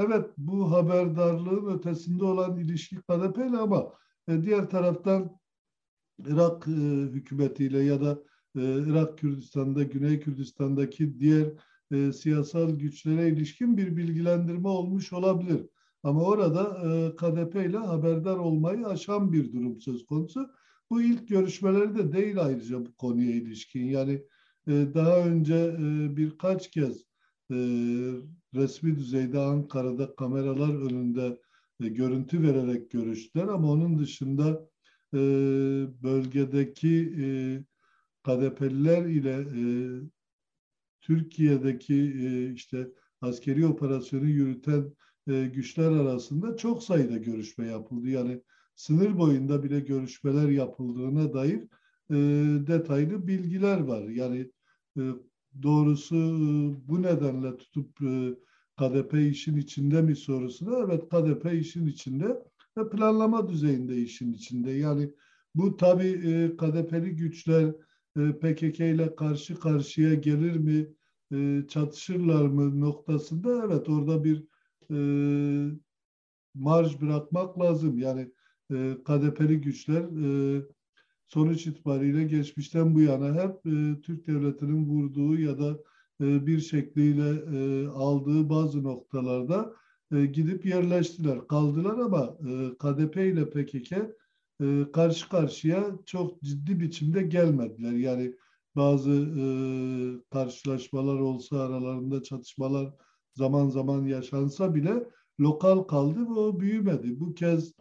evet 0.06 0.30
bu 0.36 0.72
haberdarlığın 0.72 1.78
ötesinde 1.78 2.24
olan 2.24 2.58
ilişki 2.58 2.96
KDP'yle 2.96 3.56
ama 3.56 3.92
e, 4.28 4.42
diğer 4.42 4.70
taraftan 4.70 5.38
Irak 6.26 6.68
e, 6.68 6.70
hükümetiyle 7.12 7.78
ya 7.82 8.00
da 8.00 8.22
e, 8.58 8.90
Irak 8.90 9.18
Kürdistan'da, 9.18 9.82
Güney 9.82 10.20
Kürdistan'daki 10.20 11.20
diğer 11.20 11.48
e, 11.92 12.12
siyasal 12.12 12.70
güçlere 12.70 13.28
ilişkin 13.28 13.76
bir 13.76 13.96
bilgilendirme 13.96 14.68
olmuş 14.68 15.12
olabilir. 15.12 15.66
Ama 16.02 16.22
orada 16.22 16.62
e, 16.62 17.16
KDP 17.16 17.56
ile 17.56 17.78
haberdar 17.78 18.36
olmayı 18.36 18.86
aşan 18.86 19.32
bir 19.32 19.52
durum 19.52 19.80
söz 19.80 20.06
konusu. 20.06 20.50
Bu 20.90 21.02
ilk 21.02 21.28
görüşmeleri 21.28 21.94
de 21.94 22.12
değil 22.12 22.44
ayrıca 22.44 22.86
bu 22.86 22.94
konuya 22.94 23.30
ilişkin. 23.30 23.84
Yani 23.84 24.22
e, 24.68 24.72
daha 24.94 25.18
önce 25.18 25.54
e, 25.54 26.16
birkaç 26.16 26.70
kez 26.70 27.04
e, 27.50 27.56
resmi 28.54 28.96
düzeyde 28.96 29.38
Ankara'da 29.38 30.14
kameralar 30.14 30.74
önünde 30.74 31.40
e, 31.80 31.88
görüntü 31.88 32.42
vererek 32.42 32.90
görüştüler 32.90 33.48
ama 33.48 33.70
onun 33.72 33.98
dışında 33.98 34.68
e, 35.14 35.18
bölgedeki 36.02 37.14
e, 37.20 37.24
KDP'liler 38.28 39.04
ile 39.06 39.30
e, 39.30 39.62
Türkiye'deki 41.00 41.94
e, 41.94 42.52
işte 42.52 42.88
askeri 43.20 43.66
operasyonu 43.66 44.26
yürüten 44.26 44.92
e, 45.28 45.44
güçler 45.46 45.90
arasında 45.90 46.56
çok 46.56 46.82
sayıda 46.82 47.16
görüşme 47.16 47.66
yapıldı. 47.66 48.08
Yani 48.08 48.42
sınır 48.74 49.18
boyunda 49.18 49.62
bile 49.62 49.80
görüşmeler 49.80 50.48
yapıldığına 50.48 51.32
dair 51.32 51.60
e, 52.10 52.16
detaylı 52.66 53.26
bilgiler 53.26 53.80
var. 53.80 54.08
Yani 54.08 54.50
e, 54.98 55.02
doğrusu 55.62 56.16
e, 56.16 56.88
bu 56.88 57.02
nedenle 57.02 57.56
tutup 57.56 58.02
e, 58.02 58.34
KDP 58.78 59.14
işin 59.30 59.56
içinde 59.56 60.02
mi 60.02 60.16
sorusuna 60.16 60.78
evet 60.78 61.08
KDP 61.08 61.54
işin 61.54 61.86
içinde 61.86 62.42
ve 62.78 62.90
planlama 62.90 63.48
düzeyinde 63.48 63.96
işin 63.96 64.32
içinde. 64.32 64.70
Yani 64.70 65.10
bu 65.54 65.76
tabii 65.76 66.08
e, 66.08 66.56
KDP'li 66.56 67.16
güçler 67.16 67.74
PKK 68.14 68.80
ile 68.80 69.14
karşı 69.14 69.60
karşıya 69.60 70.14
gelir 70.14 70.56
mi, 70.56 70.88
e, 71.32 71.66
çatışırlar 71.68 72.46
mı 72.46 72.80
noktasında? 72.80 73.64
Evet 73.66 73.88
orada 73.88 74.24
bir 74.24 74.44
e, 74.90 74.98
marj 76.54 77.00
bırakmak 77.00 77.60
lazım. 77.60 77.98
Yani 77.98 78.32
e, 78.70 78.96
KDP'li 79.04 79.60
güçler 79.60 80.02
e, 80.02 80.62
sonuç 81.26 81.66
itibariyle 81.66 82.24
geçmişten 82.24 82.94
bu 82.94 83.00
yana 83.00 83.42
hep 83.42 83.62
Türk 84.02 84.26
devletinin 84.26 84.86
vurduğu 84.86 85.40
ya 85.40 85.58
da 85.58 85.78
bir 86.20 86.60
şekliyle 86.60 87.88
aldığı 87.88 88.50
bazı 88.50 88.82
noktalarda 88.82 89.74
gidip 90.10 90.66
yerleştiler, 90.66 91.46
kaldılar 91.46 91.98
ama 91.98 92.36
KDP 92.78 93.16
ile 93.16 93.50
PKK 93.50 93.92
e, 94.60 94.92
karşı 94.92 95.28
karşıya 95.28 95.98
çok 96.06 96.42
ciddi 96.42 96.80
biçimde 96.80 97.22
gelmediler. 97.22 97.92
Yani 97.92 98.34
bazı 98.76 99.10
e, 99.12 99.44
karşılaşmalar 100.30 101.18
olsa 101.20 101.60
aralarında 101.60 102.22
çatışmalar 102.22 102.94
zaman 103.34 103.68
zaman 103.68 104.06
yaşansa 104.06 104.74
bile 104.74 105.08
lokal 105.40 105.82
kaldı 105.82 106.20
ve 106.20 106.40
o 106.40 106.60
büyümedi. 106.60 107.20
Bu 107.20 107.34
kez 107.34 107.74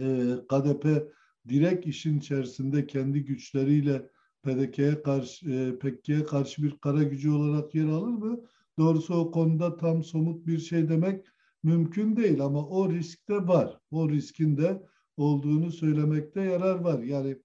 e, 0.00 0.36
KDP 0.48 1.12
direkt 1.48 1.86
işin 1.86 2.18
içerisinde 2.18 2.86
kendi 2.86 3.24
güçleriyle 3.24 4.10
PKK'ye 4.42 5.02
karşı, 5.02 5.50
e, 5.50 5.78
PKK'ye 5.78 6.24
karşı 6.24 6.62
bir 6.62 6.78
kara 6.78 7.02
gücü 7.02 7.30
olarak 7.30 7.74
yer 7.74 7.88
alır 7.88 8.12
mı? 8.12 8.40
Doğrusu 8.78 9.14
o 9.14 9.30
konuda 9.30 9.76
tam 9.76 10.04
somut 10.04 10.46
bir 10.46 10.58
şey 10.58 10.88
demek 10.88 11.26
mümkün 11.62 12.16
değil 12.16 12.40
ama 12.40 12.68
o 12.68 12.90
risk 12.90 13.28
de 13.28 13.48
var. 13.48 13.78
O 13.90 14.10
riskin 14.10 14.56
de 14.56 14.82
olduğunu 15.18 15.72
söylemekte 15.72 16.40
yarar 16.42 16.78
var. 16.78 16.98
Yani 16.98 17.36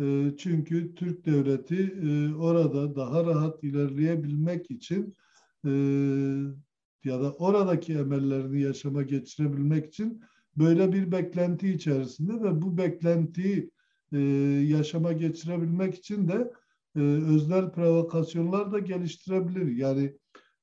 e, 0.00 0.32
çünkü 0.38 0.94
Türk 0.94 1.26
devleti 1.26 1.94
e, 2.02 2.34
orada 2.34 2.96
daha 2.96 3.24
rahat 3.24 3.64
ilerleyebilmek 3.64 4.70
için 4.70 5.16
e, 5.66 5.70
ya 7.04 7.20
da 7.20 7.32
oradaki 7.32 7.94
emellerini 7.94 8.60
yaşama 8.60 9.02
geçirebilmek 9.02 9.86
için 9.86 10.22
böyle 10.56 10.92
bir 10.92 11.12
beklenti 11.12 11.68
içerisinde 11.68 12.32
ve 12.32 12.62
bu 12.62 12.78
beklentiyi 12.78 13.70
e, 14.12 14.18
yaşama 14.68 15.12
geçirebilmek 15.12 15.94
için 15.94 16.28
de 16.28 16.52
e, 16.96 17.00
öznel 17.00 17.70
provokasyonlar 17.72 18.72
da 18.72 18.78
geliştirebilir. 18.78 19.76
Yani 19.76 20.16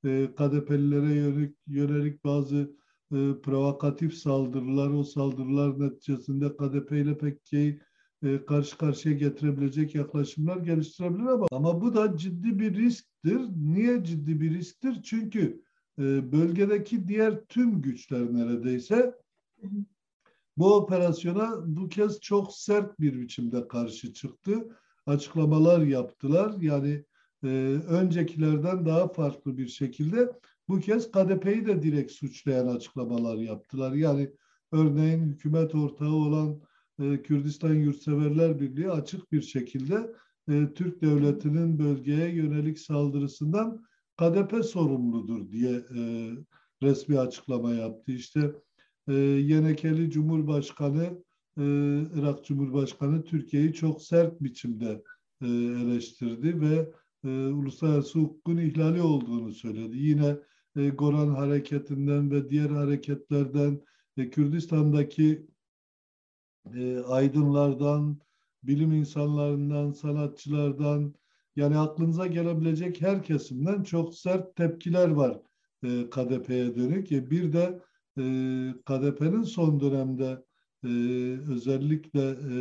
e, 0.05 0.27
KDP'lilere 0.35 1.13
yönelik, 1.15 1.55
yönelik 1.67 2.23
bazı 2.23 2.71
e, 3.11 3.41
provokatif 3.43 4.13
saldırılar, 4.13 4.89
o 4.89 5.03
saldırılar 5.03 5.79
neticesinde 5.79 6.57
KDP 6.57 6.91
ile 6.91 7.17
PKK'yı 7.17 7.79
e, 8.23 8.45
karşı 8.45 8.77
karşıya 8.77 9.15
getirebilecek 9.15 9.95
yaklaşımlar 9.95 10.57
geliştirebilir 10.57 11.25
ama 11.25 11.47
ama 11.51 11.81
bu 11.81 11.95
da 11.95 12.17
ciddi 12.17 12.59
bir 12.59 12.75
risktir. 12.75 13.41
Niye 13.55 14.03
ciddi 14.03 14.41
bir 14.41 14.53
risktir? 14.53 15.01
Çünkü 15.03 15.61
e, 15.99 16.31
bölgedeki 16.31 17.07
diğer 17.07 17.45
tüm 17.45 17.81
güçler 17.81 18.33
neredeyse 18.33 19.13
bu 20.57 20.75
operasyona 20.75 21.55
bu 21.65 21.89
kez 21.89 22.19
çok 22.19 22.53
sert 22.53 22.99
bir 22.99 23.19
biçimde 23.19 23.67
karşı 23.67 24.13
çıktı. 24.13 24.77
Açıklamalar 25.05 25.81
yaptılar. 25.81 26.55
Yani 26.61 27.03
e, 27.43 27.47
öncekilerden 27.89 28.85
daha 28.85 29.07
farklı 29.07 29.57
bir 29.57 29.67
şekilde 29.67 30.31
bu 30.69 30.79
kez 30.79 31.11
KDP'yi 31.11 31.65
de 31.65 31.81
direkt 31.83 32.11
suçlayan 32.11 32.67
açıklamalar 32.67 33.37
yaptılar. 33.37 33.93
Yani 33.93 34.29
örneğin 34.71 35.21
hükümet 35.21 35.75
ortağı 35.75 36.13
olan 36.13 36.61
e, 36.99 37.21
Kürdistan 37.21 37.73
Yurtseverler 37.73 38.59
Birliği 38.59 38.91
açık 38.91 39.31
bir 39.31 39.41
şekilde 39.41 40.13
e, 40.49 40.73
Türk 40.75 41.01
devletinin 41.01 41.79
bölgeye 41.79 42.35
yönelik 42.35 42.79
saldırısından 42.79 43.85
KDP 44.17 44.65
sorumludur 44.65 45.51
diye 45.51 45.71
e, 45.71 46.31
resmi 46.81 47.19
açıklama 47.19 47.73
yaptı. 47.73 48.11
İşte 48.11 48.51
e, 49.07 49.13
Yenekeli 49.13 50.11
Cumhurbaşkanı, 50.11 51.23
e, 51.57 51.63
Irak 52.15 52.45
Cumhurbaşkanı 52.45 53.23
Türkiye'yi 53.23 53.73
çok 53.73 54.01
sert 54.01 54.41
biçimde 54.41 55.03
e, 55.41 55.47
eleştirdi 55.47 56.61
ve 56.61 56.89
e, 57.23 57.29
uluslararası 57.29 58.19
hukukun 58.19 58.57
ihlali 58.57 59.01
olduğunu 59.01 59.53
söyledi. 59.53 59.97
Yine 59.97 60.35
e, 60.77 60.89
Goran 60.89 61.27
hareketinden 61.27 62.31
ve 62.31 62.49
diğer 62.49 62.69
hareketlerden 62.69 63.81
e, 64.17 64.29
Kürdistan'daki 64.29 65.47
e, 66.75 66.99
aydınlardan, 66.99 68.17
bilim 68.63 68.91
insanlarından, 68.91 69.91
sanatçılardan 69.91 71.13
yani 71.55 71.77
aklınıza 71.77 72.27
gelebilecek 72.27 73.01
her 73.01 73.23
kesimden 73.23 73.83
çok 73.83 74.15
sert 74.15 74.55
tepkiler 74.55 75.09
var 75.09 75.39
e, 75.83 76.09
KDP'ye 76.09 76.75
dönük. 76.75 77.11
E, 77.11 77.31
bir 77.31 77.53
de 77.53 77.79
e, 78.17 78.23
KDP'nin 78.85 79.43
son 79.43 79.79
dönemde 79.79 80.43
e, 80.83 80.89
özellikle 81.51 82.29
e, 82.29 82.55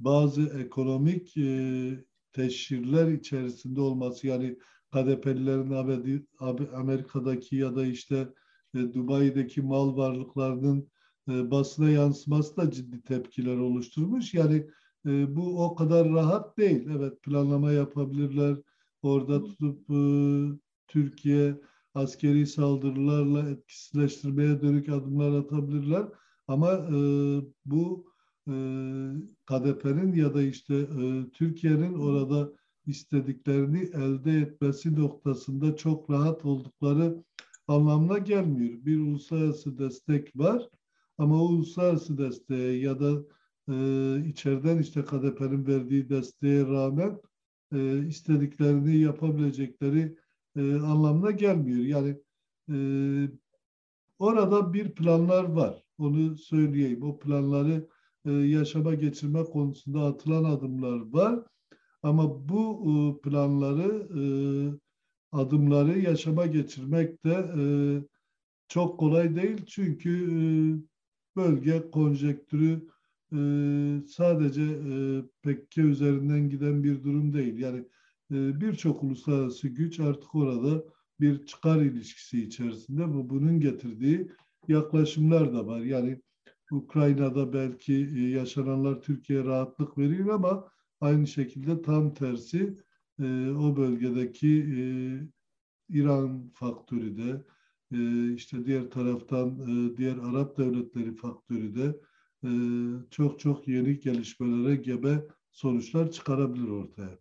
bazı 0.00 0.42
ekonomik 0.42 1.36
e, 1.36 2.04
teşhirler 2.32 3.08
içerisinde 3.08 3.80
olması 3.80 4.26
yani 4.26 4.58
KDP'lilerin 4.92 6.26
Amerika'daki 6.74 7.56
ya 7.56 7.76
da 7.76 7.86
işte 7.86 8.28
e, 8.74 8.78
Dubai'deki 8.78 9.62
mal 9.62 9.96
varlıklarının 9.96 10.88
e, 11.28 11.50
basına 11.50 11.90
yansıması 11.90 12.56
da 12.56 12.70
ciddi 12.70 13.02
tepkiler 13.02 13.56
oluşturmuş. 13.56 14.34
Yani 14.34 14.66
e, 15.06 15.36
bu 15.36 15.64
o 15.64 15.74
kadar 15.74 16.08
rahat 16.08 16.58
değil. 16.58 16.88
Evet 16.96 17.22
planlama 17.22 17.72
yapabilirler. 17.72 18.56
Orada 19.02 19.44
tutup 19.44 19.88
Türkiye 20.88 21.60
askeri 21.94 22.46
saldırılarla 22.46 23.50
etkisizleştirmeye 23.50 24.62
dönük 24.62 24.88
adımlar 24.88 25.38
atabilirler. 25.38 26.06
Ama 26.48 26.72
e, 26.72 26.96
bu 27.64 28.06
e, 28.48 28.52
KDP'nin 29.46 30.14
ya 30.14 30.34
da 30.34 30.42
işte 30.42 30.74
e, 30.74 31.30
Türkiye'nin 31.32 31.94
orada 31.94 32.52
istediklerini 32.86 33.78
elde 33.78 34.32
etmesi 34.32 34.96
noktasında 34.96 35.76
çok 35.76 36.10
rahat 36.10 36.44
oldukları 36.44 37.24
anlamına 37.68 38.18
gelmiyor. 38.18 38.84
Bir 38.84 38.98
uluslararası 39.00 39.78
destek 39.78 40.36
var 40.36 40.68
ama 41.18 41.42
o 41.42 41.46
uluslararası 41.46 42.18
desteğe 42.18 42.78
ya 42.78 43.00
da 43.00 43.22
e, 43.68 43.74
içeriden 44.28 44.78
işte 44.78 45.04
KDP'nin 45.04 45.66
verdiği 45.66 46.08
desteğe 46.08 46.66
rağmen 46.66 47.20
e, 47.72 48.06
istediklerini 48.06 48.96
yapabilecekleri 48.96 50.16
e, 50.56 50.60
anlamına 50.74 51.30
gelmiyor. 51.30 51.78
Yani 51.78 52.16
e, 52.72 52.76
orada 54.18 54.72
bir 54.72 54.94
planlar 54.94 55.44
var. 55.44 55.84
Onu 55.98 56.36
söyleyeyim. 56.38 57.02
O 57.02 57.18
planları 57.18 57.88
e, 58.24 58.32
yaşama 58.32 58.94
geçirme 58.94 59.44
konusunda 59.44 60.00
atılan 60.00 60.44
adımlar 60.44 61.12
var. 61.12 61.44
Ama 62.02 62.48
bu 62.48 62.84
e, 62.90 63.22
planları, 63.22 64.08
e, 64.20 64.24
adımları 65.32 65.98
yaşama 65.98 66.46
geçirmek 66.46 67.24
de 67.24 67.34
e, 67.58 67.64
çok 68.68 69.00
kolay 69.00 69.36
değil. 69.36 69.66
Çünkü 69.66 70.82
bölge 71.36 71.90
konjektürü 71.90 72.88
sadece 74.08 74.62
PKK 75.42 75.78
üzerinden 75.78 76.50
giden 76.50 76.84
bir 76.84 77.04
durum 77.04 77.32
değil. 77.32 77.58
Yani 77.58 77.84
birçok 78.30 79.02
uluslararası 79.02 79.68
güç 79.68 80.00
artık 80.00 80.34
orada 80.34 80.84
bir 81.20 81.46
çıkar 81.46 81.80
ilişkisi 81.80 82.42
içerisinde 82.42 83.14
bu 83.14 83.30
bunun 83.30 83.60
getirdiği 83.60 84.28
yaklaşımlar 84.68 85.52
da 85.54 85.66
var. 85.66 85.80
Yani 85.80 86.20
Ukrayna'da 86.72 87.52
belki 87.52 87.92
yaşananlar 88.34 89.02
Türkiye'ye 89.02 89.44
rahatlık 89.44 89.98
veriyor 89.98 90.28
ama 90.28 90.71
aynı 91.02 91.26
şekilde 91.26 91.82
tam 91.82 92.14
tersi 92.14 92.76
e, 93.18 93.50
o 93.50 93.76
bölgedeki 93.76 94.48
e, 94.48 94.82
İran 95.88 96.50
faktörü 96.54 97.16
de 97.16 97.44
e, 97.92 98.32
işte 98.34 98.64
diğer 98.64 98.90
taraftan 98.90 99.48
e, 99.48 99.96
diğer 99.96 100.16
Arap 100.16 100.58
devletleri 100.58 101.16
faktörü 101.16 101.74
de 101.74 101.96
e, 102.44 102.50
çok 103.10 103.40
çok 103.40 103.68
yeni 103.68 104.00
gelişmelere 104.00 104.76
gebe 104.76 105.26
sonuçlar 105.50 106.10
çıkarabilir 106.10 106.68
ortaya. 106.68 107.18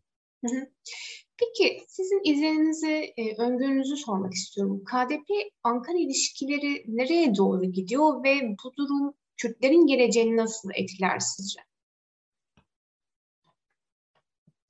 Peki 1.38 1.82
sizin 1.88 2.34
izleninizi, 2.34 3.14
e, 3.18 3.36
öngörünüzü 3.38 3.98
sormak 3.98 4.34
istiyorum. 4.34 4.84
KDP-Ankara 4.86 5.98
ilişkileri 5.98 6.84
nereye 6.88 7.36
doğru 7.36 7.64
gidiyor 7.64 8.24
ve 8.24 8.56
bu 8.64 8.74
durum 8.78 9.14
Kürtlerin 9.38 9.88
geleceğini 9.88 10.38
nasıl 10.38 10.70
etkiler 10.76 11.20
sizce? 11.20 11.71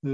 e, 0.05 0.10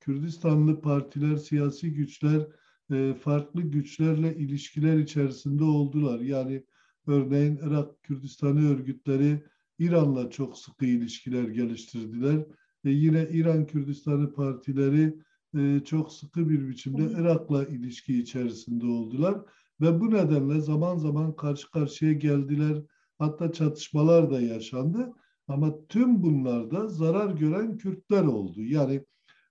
Kürdistanlı 0.00 0.80
partiler, 0.80 1.36
siyasi 1.36 1.92
güçler 1.92 2.46
e, 2.92 3.14
farklı 3.14 3.62
güçlerle 3.62 4.36
ilişkiler 4.36 4.98
içerisinde 4.98 5.64
oldular. 5.64 6.20
Yani 6.20 6.64
örneğin 7.06 7.60
Irak 7.62 8.02
Kürdistanı 8.02 8.70
örgütleri 8.70 9.42
İran'la 9.78 10.30
çok 10.30 10.58
sıkı 10.58 10.86
ilişkiler 10.86 11.48
geliştirdiler. 11.48 12.46
E, 12.84 12.90
yine 12.90 13.28
İran 13.30 13.66
Kürdistanı 13.66 14.32
partileri 14.32 15.14
e, 15.58 15.80
çok 15.84 16.12
sıkı 16.12 16.48
bir 16.48 16.68
biçimde 16.68 17.02
Irak'la 17.02 17.64
ilişki 17.64 18.18
içerisinde 18.18 18.86
oldular. 18.86 19.40
Ve 19.80 20.00
bu 20.00 20.10
nedenle 20.10 20.60
zaman 20.60 20.96
zaman 20.96 21.36
karşı 21.36 21.70
karşıya 21.70 22.12
geldiler. 22.12 22.82
Hatta 23.18 23.52
çatışmalar 23.52 24.30
da 24.30 24.40
yaşandı. 24.40 25.12
Ama 25.48 25.86
tüm 25.86 26.22
bunlarda 26.22 26.88
zarar 26.88 27.30
gören 27.34 27.76
Kürtler 27.76 28.22
oldu. 28.22 28.62
Yani 28.62 29.04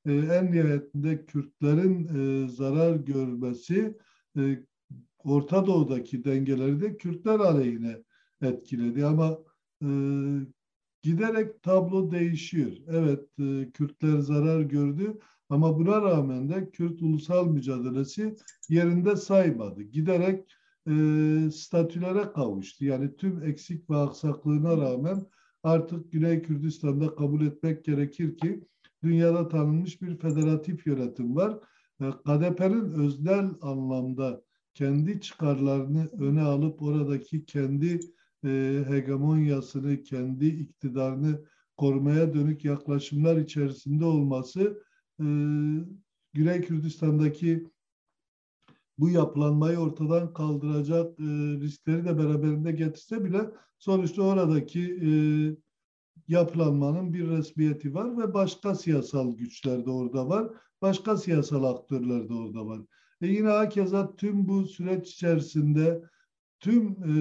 e, 0.06 0.14
en 0.14 0.52
nihayetinde 0.52 1.26
Kürtlerin 1.26 2.08
e, 2.08 2.48
zarar 2.50 2.96
görmesi 2.96 3.98
e, 4.38 4.64
Orta 5.24 5.66
Doğu'daki 5.68 6.24
dengeleri 6.24 6.82
de 6.82 6.98
Kürtler 6.98 7.40
aleyhine 7.40 7.98
etkiledi. 8.42 9.06
Ama 9.06 9.38
e, 9.84 9.90
giderek 11.02 11.64
tablo 11.64 12.12
değişiyor. 12.12 12.72
Evet 12.88 13.26
e, 13.40 13.72
Kürtler 13.72 14.20
zarar 14.20 14.62
gördü 14.62 15.20
ama 15.50 15.78
buna 15.78 16.02
rağmen 16.02 16.50
de 16.50 16.70
Kürt 16.70 17.02
ulusal 17.02 17.48
mücadelesi 17.48 18.36
yerinde 18.70 19.16
saymadı. 19.16 19.82
Giderek 19.82 20.56
e, 20.88 20.94
statülere 21.52 22.32
kavuştu. 22.32 22.86
Yani 22.86 23.16
tüm 23.16 23.44
eksik 23.44 23.90
ve 23.90 23.96
aksaklığına 23.96 24.78
rağmen 24.78 25.26
artık 25.64 26.12
Güney 26.12 26.42
Kürdistan'da 26.42 27.16
kabul 27.16 27.46
etmek 27.46 27.86
gerekir 27.86 28.38
ki 28.38 28.64
dünyada 29.04 29.48
tanınmış 29.48 30.02
bir 30.02 30.18
federatif 30.18 30.88
yönetim 30.88 31.36
var. 31.36 31.60
KDP'nin 32.00 32.92
öznel 32.92 33.50
anlamda 33.62 34.42
kendi 34.80 35.22
çıkarlarını 35.22 36.10
öne 36.20 36.42
alıp 36.42 36.82
oradaki 36.82 37.46
kendi 37.46 38.00
e, 38.46 38.84
hegemonyasını, 38.88 40.04
kendi 40.04 40.46
iktidarını 40.48 41.46
korumaya 41.78 42.34
dönük 42.34 42.66
yaklaşımlar 42.66 43.38
içerisinde 43.38 44.06
olması 44.06 44.84
e, 45.20 45.26
Güney 46.34 46.62
Kürdistan'daki 46.62 47.68
bu 48.98 49.10
yapılanmayı 49.10 49.78
ortadan 49.78 50.34
kaldıracak 50.34 51.20
e, 51.20 51.24
riskleri 51.60 52.06
de 52.06 52.18
beraberinde 52.18 52.72
getirse 52.72 53.26
bile 53.26 53.52
sonuçta 53.80 54.22
oradaki 54.22 54.82
e, 54.82 55.12
yapılanmanın 56.28 57.14
bir 57.14 57.28
resmiyeti 57.28 57.94
var 57.94 58.18
ve 58.18 58.34
başka 58.34 58.76
siyasal 58.76 59.38
güçler 59.38 59.86
de 59.86 59.90
orada 59.90 60.30
var. 60.30 60.50
Başka 60.82 61.18
siyasal 61.18 61.64
aktörler 61.64 62.30
de 62.30 62.34
orada 62.34 62.66
var. 62.66 62.82
E 63.22 63.28
yine 63.28 63.48
hakeza 63.48 64.16
tüm 64.16 64.48
bu 64.48 64.66
süreç 64.66 65.14
içerisinde 65.14 66.02
tüm 66.60 66.88
e, 66.88 67.14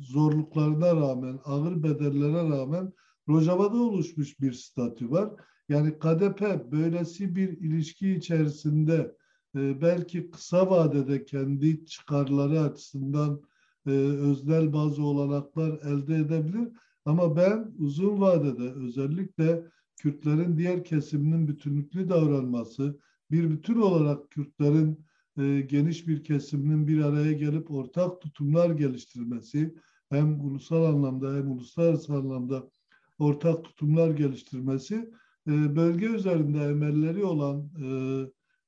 zorluklarına 0.00 0.96
rağmen, 0.96 1.40
ağır 1.44 1.82
bedellere 1.82 2.48
rağmen 2.48 2.92
Rojava'da 3.28 3.76
oluşmuş 3.76 4.40
bir 4.40 4.52
statü 4.52 5.10
var. 5.10 5.30
Yani 5.68 5.98
KDP 5.98 6.72
böylesi 6.72 7.36
bir 7.36 7.48
ilişki 7.48 8.10
içerisinde 8.10 9.16
e, 9.56 9.80
belki 9.80 10.30
kısa 10.30 10.70
vadede 10.70 11.24
kendi 11.24 11.86
çıkarları 11.86 12.60
açısından 12.60 13.40
e, 13.86 13.90
öznel 13.90 14.72
bazı 14.72 15.02
olanaklar 15.02 15.78
elde 15.80 16.14
edebilir. 16.14 16.68
Ama 17.04 17.36
ben 17.36 17.74
uzun 17.78 18.20
vadede 18.20 18.72
özellikle 18.72 19.62
Kürtlerin 19.96 20.58
diğer 20.58 20.84
kesiminin 20.84 21.48
bütünlüklü 21.48 22.08
davranması, 22.08 22.98
bir 23.30 23.50
bütün 23.50 23.80
olarak 23.80 24.30
Kürtlerin 24.30 25.06
e, 25.38 25.60
geniş 25.60 26.08
bir 26.08 26.24
kesiminin 26.24 26.88
bir 26.88 27.04
araya 27.04 27.32
gelip 27.32 27.70
ortak 27.70 28.20
tutumlar 28.20 28.70
geliştirmesi, 28.70 29.74
hem 30.10 30.40
ulusal 30.40 30.84
anlamda 30.84 31.34
hem 31.34 31.50
uluslararası 31.50 32.14
anlamda 32.14 32.70
ortak 33.18 33.64
tutumlar 33.64 34.10
geliştirmesi, 34.10 35.10
e, 35.48 35.76
bölge 35.76 36.06
üzerinde 36.06 36.58
emelleri 36.58 37.24
olan 37.24 37.70
e, 37.82 37.88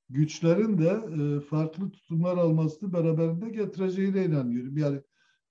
güçlerin 0.08 0.78
de 0.78 1.00
e, 1.18 1.40
farklı 1.40 1.90
tutumlar 1.90 2.36
almasını 2.36 2.92
beraberinde 2.92 3.48
getireceğine 3.48 4.24
inanıyorum. 4.24 4.76
Yani 4.76 5.00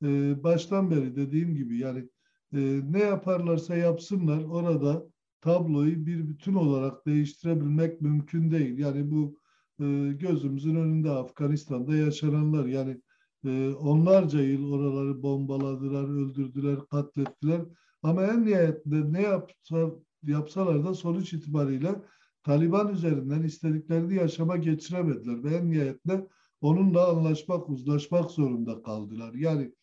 e, 0.04 0.43
baştan 0.43 0.91
beri 0.91 1.15
dediğim 1.15 1.56
gibi 1.56 1.80
yani 1.80 2.10
e, 2.54 2.82
ne 2.91 3.00
yaparlarsa 3.00 3.76
yapsınlar 3.76 4.43
orada 4.43 5.08
tabloyu 5.41 6.06
bir 6.06 6.28
bütün 6.28 6.54
olarak 6.54 7.06
değiştirebilmek 7.06 8.02
mümkün 8.02 8.52
değil. 8.52 8.78
Yani 8.78 9.12
bu 9.12 9.39
e, 9.80 10.13
gözümüzün 10.13 10.76
önünde 10.76 11.12
Afganistan'da 11.12 11.95
yaşananlar 11.95 12.65
yani 12.65 13.02
e, 13.45 13.69
onlarca 13.69 14.41
yıl 14.41 14.71
oraları 14.71 15.21
bombaladılar, 15.23 16.04
öldürdüler, 16.04 16.80
katlettiler. 16.91 17.62
Ama 18.04 18.23
en 18.23 18.45
nihayetinde 18.45 19.13
ne 19.13 19.21
yapsa, 19.21 19.91
yapsalar 20.23 20.84
da 20.86 20.93
sonuç 20.93 21.34
itibariyle 21.34 22.02
Taliban 22.43 22.93
üzerinden 22.93 23.43
istediklerini 23.43 24.15
yaşama 24.15 24.58
geçiremediler 24.58 25.43
ve 25.43 25.56
en 25.56 25.71
nihayetinde 25.71 26.28
onunla 26.62 27.08
anlaşmak, 27.10 27.69
uzlaşmak 27.69 28.32
zorunda 28.32 28.82
kaldılar. 28.82 29.34
Yani 29.34 29.73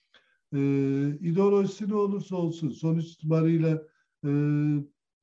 e, 0.54 0.58
ideolojisi 1.20 1.88
ne 1.88 1.94
olursa 1.94 2.36
olsun 2.36 2.70
sonuç 2.70 3.06
itibariyle 3.06 3.82
e, 4.24 4.30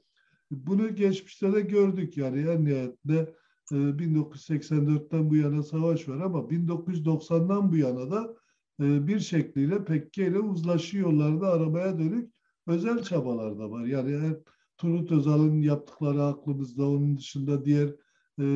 Bunu 0.50 0.94
geçmişte 0.94 1.52
de 1.52 1.60
gördük 1.60 2.16
yani 2.16 2.40
en 2.40 2.64
nihayetinde 2.64 3.34
e, 3.72 3.74
1984'ten 3.98 5.30
bu 5.30 5.36
yana 5.36 5.62
savaş 5.62 6.08
var 6.08 6.20
ama 6.20 6.38
1990'dan 6.38 7.72
bu 7.72 7.76
yana 7.76 8.10
da 8.10 8.34
e, 8.80 9.06
bir 9.06 9.20
şekliyle 9.20 9.84
Pekke 9.84 10.26
ile 10.26 10.38
uzlaşı 10.38 10.98
yollarda 10.98 11.52
aramaya 11.52 11.98
dönük 11.98 12.32
özel 12.66 13.02
çabalar 13.02 13.58
da 13.58 13.70
var. 13.70 13.84
Yani 13.84 14.18
her 14.18 14.36
Turut 14.78 15.12
Özal'ın 15.12 15.62
yaptıkları 15.62 16.22
aklımızda 16.22 16.88
onun 16.88 17.16
dışında 17.16 17.64
diğer 17.64 17.94
e, 18.40 18.46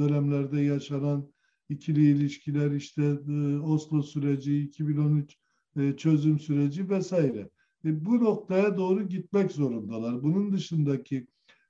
dönemlerde 0.00 0.60
yaşanan 0.60 1.32
ikili 1.68 2.10
ilişkiler, 2.10 2.70
işte 2.70 3.02
e, 3.28 3.58
Oslo 3.58 4.02
süreci, 4.02 4.58
2013 4.58 5.36
e, 5.76 5.96
çözüm 5.96 6.38
süreci 6.38 6.90
vesaire. 6.90 7.50
E, 7.84 8.04
bu 8.04 8.24
noktaya 8.24 8.76
doğru 8.76 9.08
gitmek 9.08 9.52
zorundalar. 9.52 10.22
Bunun 10.22 10.52
dışındaki 10.52 11.26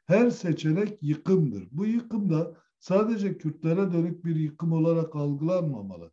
her 0.06 0.30
seçenek 0.30 0.98
yıkımdır. 1.02 1.68
Bu 1.72 1.86
yıkım 1.86 2.30
da 2.30 2.56
sadece 2.78 3.38
Kürtlere 3.38 3.92
dönük 3.92 4.24
bir 4.24 4.36
yıkım 4.36 4.72
olarak 4.72 5.16
algılanmamalı. 5.16 6.12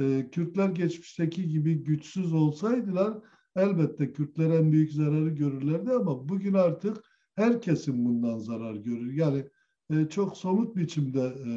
E, 0.00 0.28
Kürtler 0.32 0.68
geçmişteki 0.68 1.48
gibi 1.48 1.74
güçsüz 1.74 2.32
olsaydılar 2.32 3.18
elbette 3.56 4.12
Kürtler 4.12 4.50
en 4.50 4.72
büyük 4.72 4.92
zararı 4.92 5.28
görürlerdi 5.28 5.92
ama 5.92 6.28
bugün 6.28 6.54
artık 6.54 7.04
herkesin 7.34 8.04
bundan 8.04 8.38
zarar 8.38 8.74
görür. 8.74 9.12
Yani 9.12 9.44
e, 9.90 10.08
çok 10.08 10.36
somut 10.36 10.76
biçimde 10.76 11.20
e, 11.20 11.50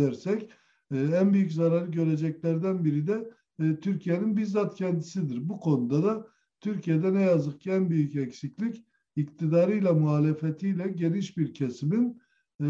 dersek 0.00 0.50
e, 0.90 0.96
en 0.98 1.32
büyük 1.32 1.52
zararı 1.52 1.90
göreceklerden 1.90 2.84
biri 2.84 3.06
de 3.06 3.30
Türkiye'nin 3.80 4.36
bizzat 4.36 4.74
kendisidir. 4.74 5.48
Bu 5.48 5.60
konuda 5.60 6.02
da 6.02 6.26
Türkiye'de 6.60 7.14
ne 7.14 7.22
yazık 7.22 7.60
ki 7.60 7.70
en 7.70 7.90
büyük 7.90 8.16
eksiklik 8.16 8.84
iktidarıyla 9.16 9.92
muhalefetiyle 9.92 10.88
geniş 10.88 11.36
bir 11.36 11.54
kesimin 11.54 12.20
e, 12.60 12.64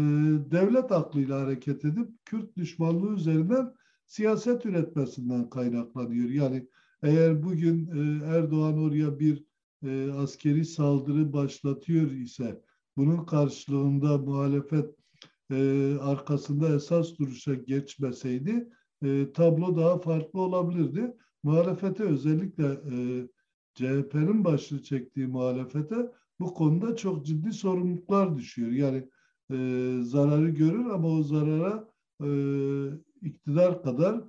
devlet 0.51 0.91
aklıyla 0.91 1.41
hareket 1.41 1.85
edip 1.85 2.09
Kürt 2.25 2.57
düşmanlığı 2.57 3.13
üzerinden 3.13 3.73
siyaset 4.05 4.65
üretmesinden 4.65 5.49
kaynaklanıyor. 5.49 6.29
Yani 6.29 6.67
eğer 7.03 7.43
bugün 7.43 7.87
Erdoğan 8.25 8.77
oraya 8.77 9.19
bir 9.19 9.45
askeri 10.17 10.65
saldırı 10.65 11.33
başlatıyor 11.33 12.11
ise 12.11 12.61
bunun 12.97 13.25
karşılığında 13.25 14.17
muhalefet 14.17 14.95
e, 15.51 15.95
arkasında 16.01 16.75
esas 16.75 17.19
duruşa 17.19 17.53
geçmeseydi 17.53 18.69
e, 19.03 19.33
tablo 19.33 19.77
daha 19.77 19.99
farklı 19.99 20.41
olabilirdi. 20.41 21.13
Muhalefete 21.43 22.03
özellikle 22.03 22.65
e, 22.65 23.27
CHP'nin 23.75 24.43
başını 24.43 24.83
çektiği 24.83 25.27
muhalefete 25.27 25.95
bu 26.39 26.53
konuda 26.53 26.95
çok 26.95 27.25
ciddi 27.25 27.53
sorumluluklar 27.53 28.37
düşüyor. 28.37 28.71
Yani 28.71 29.09
e, 29.51 29.57
zararı 30.03 30.49
görür 30.49 30.85
ama 30.85 31.07
o 31.07 31.23
zarara 31.23 31.89
e, 32.23 32.29
iktidar 33.21 33.83
kadar 33.83 34.21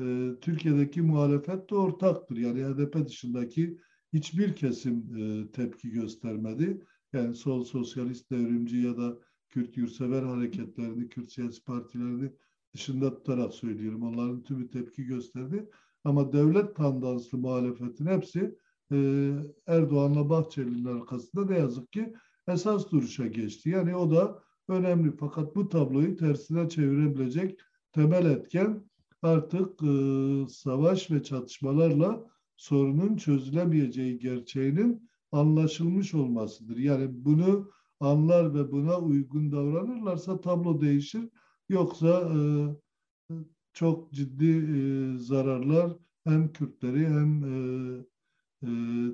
e, 0.00 0.30
Türkiye'deki 0.40 1.02
muhalefet 1.02 1.70
de 1.70 1.74
ortaktır. 1.74 2.36
Yani 2.36 2.64
HDP 2.64 3.06
dışındaki 3.06 3.78
hiçbir 4.12 4.56
kesim 4.56 5.16
e, 5.16 5.50
tepki 5.50 5.90
göstermedi. 5.90 6.80
Yani 7.12 7.34
sol 7.34 7.64
sosyalist 7.64 8.30
devrimci 8.30 8.76
ya 8.76 8.96
da 8.96 9.18
Kürt 9.48 9.76
yurtsever 9.76 10.22
hareketlerini, 10.22 11.08
Kürt 11.08 11.32
siyasi 11.32 11.64
partilerini 11.64 12.32
dışında 12.74 13.14
tutarak 13.14 13.54
söylüyorum. 13.54 14.02
Onların 14.02 14.42
tümü 14.42 14.70
tepki 14.70 15.04
gösterdi. 15.04 15.70
Ama 16.04 16.32
devlet 16.32 16.76
tandanslı 16.76 17.38
muhalefetin 17.38 18.06
hepsi 18.06 18.58
e, 18.92 19.30
Erdoğan'la 19.66 20.30
Bahçeli'nin 20.30 20.84
arkasında 20.84 21.44
ne 21.44 21.58
yazık 21.58 21.92
ki 21.92 22.14
esas 22.48 22.90
duruşa 22.90 23.26
geçti. 23.26 23.68
Yani 23.68 23.96
o 23.96 24.10
da 24.10 24.42
önemli. 24.68 25.16
Fakat 25.16 25.56
bu 25.56 25.68
tabloyu 25.68 26.16
tersine 26.16 26.68
çevirebilecek 26.68 27.60
temel 27.92 28.30
etken 28.30 28.84
artık 29.22 29.82
e, 29.82 30.48
savaş 30.48 31.10
ve 31.10 31.22
çatışmalarla 31.22 32.26
sorunun 32.56 33.16
çözülemeyeceği 33.16 34.18
gerçeğinin 34.18 35.08
anlaşılmış 35.36 36.14
olmasıdır. 36.14 36.76
Yani 36.76 37.08
bunu 37.24 37.70
anlar 38.00 38.54
ve 38.54 38.72
buna 38.72 39.00
uygun 39.00 39.52
davranırlarsa 39.52 40.40
tablo 40.40 40.80
değişir. 40.80 41.28
Yoksa 41.68 42.32
e, 42.34 42.38
çok 43.72 44.12
ciddi 44.12 44.46
e, 44.46 45.18
zararlar 45.18 45.96
hem 46.24 46.52
Kürtleri 46.52 47.06
hem 47.08 47.44
e, 47.44 48.04
e, 48.62 48.68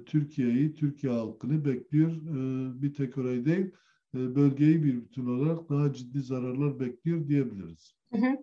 Türkiye'yi, 0.05 0.75
Türkiye 0.75 1.13
halkını 1.13 1.65
bekliyor. 1.65 2.11
E, 2.11 2.83
bir 2.83 2.95
tek 2.95 3.19
orayı 3.19 3.45
değil, 3.45 3.67
e, 4.15 4.35
bölgeyi 4.35 4.85
bir 4.85 5.05
bütün 5.05 5.27
olarak 5.27 5.71
daha 5.71 5.93
ciddi 5.93 6.21
zararlar 6.21 6.81
bekliyor 6.81 7.29
diyebiliriz. 7.29 7.95
Hı 8.13 8.19
hı. 8.19 8.37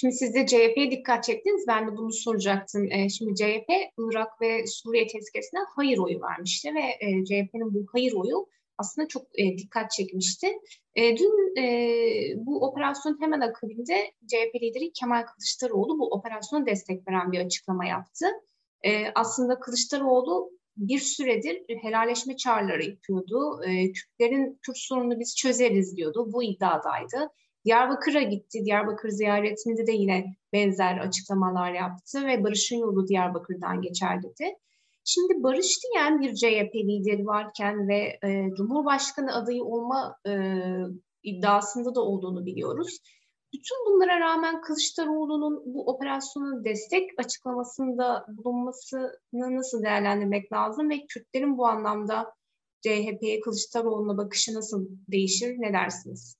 Şimdi 0.00 0.14
siz 0.14 0.34
de 0.34 0.46
CHP'ye 0.46 0.90
dikkat 0.90 1.24
çektiniz. 1.24 1.64
Ben 1.68 1.86
de 1.86 1.96
bunu 1.96 2.12
soracaktım. 2.12 2.92
E, 2.92 3.08
şimdi 3.08 3.34
CHP 3.34 3.70
Irak 3.98 4.40
ve 4.40 4.66
Suriye 4.66 5.06
tezkeresine 5.06 5.60
hayır 5.76 5.98
oyu 5.98 6.20
vermişti 6.22 6.74
ve 6.74 6.80
e, 6.80 7.24
CHP'nin 7.24 7.74
bu 7.74 7.86
hayır 7.92 8.12
oyu 8.12 8.46
aslında 8.78 9.08
çok 9.08 9.22
e, 9.38 9.58
dikkat 9.58 9.90
çekmişti. 9.90 10.46
E, 10.94 11.16
dün 11.16 11.62
e, 11.62 11.66
bu 12.36 12.66
operasyon 12.66 13.20
hemen 13.20 13.40
akabinde 13.40 14.10
CHP 14.26 14.62
lideri 14.62 14.92
Kemal 14.92 15.26
Kılıçdaroğlu 15.26 15.98
bu 15.98 16.06
operasyona 16.06 16.66
destek 16.66 17.08
veren 17.08 17.32
bir 17.32 17.40
açıklama 17.40 17.86
yaptı. 17.86 18.26
E, 18.82 18.90
aslında 19.14 19.60
Kılıçdaroğlu 19.60 20.50
bir 20.76 20.98
süredir 20.98 21.62
helalleşme 21.82 22.36
çağrıları 22.36 22.84
yapıyordu. 22.84 23.62
E, 23.64 23.92
Kürtlerin 23.92 24.58
Kürt 24.62 24.78
sorununu 24.78 25.20
biz 25.20 25.36
çözeriz 25.36 25.96
diyordu. 25.96 26.32
Bu 26.32 26.42
iddiadaydı. 26.42 27.30
Diyarbakır'a 27.64 28.22
gitti. 28.22 28.64
Diyarbakır 28.64 29.08
ziyaretinde 29.08 29.86
de 29.86 29.92
yine 29.92 30.36
benzer 30.52 30.98
açıklamalar 30.98 31.72
yaptı 31.72 32.26
ve 32.26 32.44
barışın 32.44 32.76
yolu 32.76 33.08
Diyarbakır'dan 33.08 33.82
geçer 33.82 34.22
dedi. 34.22 34.54
Şimdi 35.04 35.42
barış 35.42 35.78
diyen 35.84 36.20
bir 36.20 36.34
CHP 36.34 36.74
lideri 36.74 37.26
varken 37.26 37.88
ve 37.88 38.18
e, 38.24 38.50
Cumhurbaşkanı 38.56 39.34
adayı 39.34 39.64
olma 39.64 40.16
e, 40.26 40.32
iddiasında 41.22 41.94
da 41.94 42.00
olduğunu 42.00 42.46
biliyoruz. 42.46 42.98
Bütün 43.52 43.76
bunlara 43.86 44.20
rağmen 44.20 44.60
Kılıçdaroğlu'nun 44.60 45.62
bu 45.74 45.86
operasyonun 45.86 46.64
destek 46.64 47.10
açıklamasında 47.18 48.26
bulunmasını 48.28 49.12
nasıl 49.32 49.82
değerlendirmek 49.82 50.52
lazım 50.52 50.90
ve 50.90 51.06
Kürtlerin 51.06 51.58
bu 51.58 51.66
anlamda 51.66 52.32
CHP'ye 52.80 53.40
Kılıçdaroğlu'na 53.40 54.16
bakışı 54.16 54.54
nasıl 54.54 54.86
değişir? 55.08 55.54
Ne 55.58 55.72
dersiniz? 55.72 56.39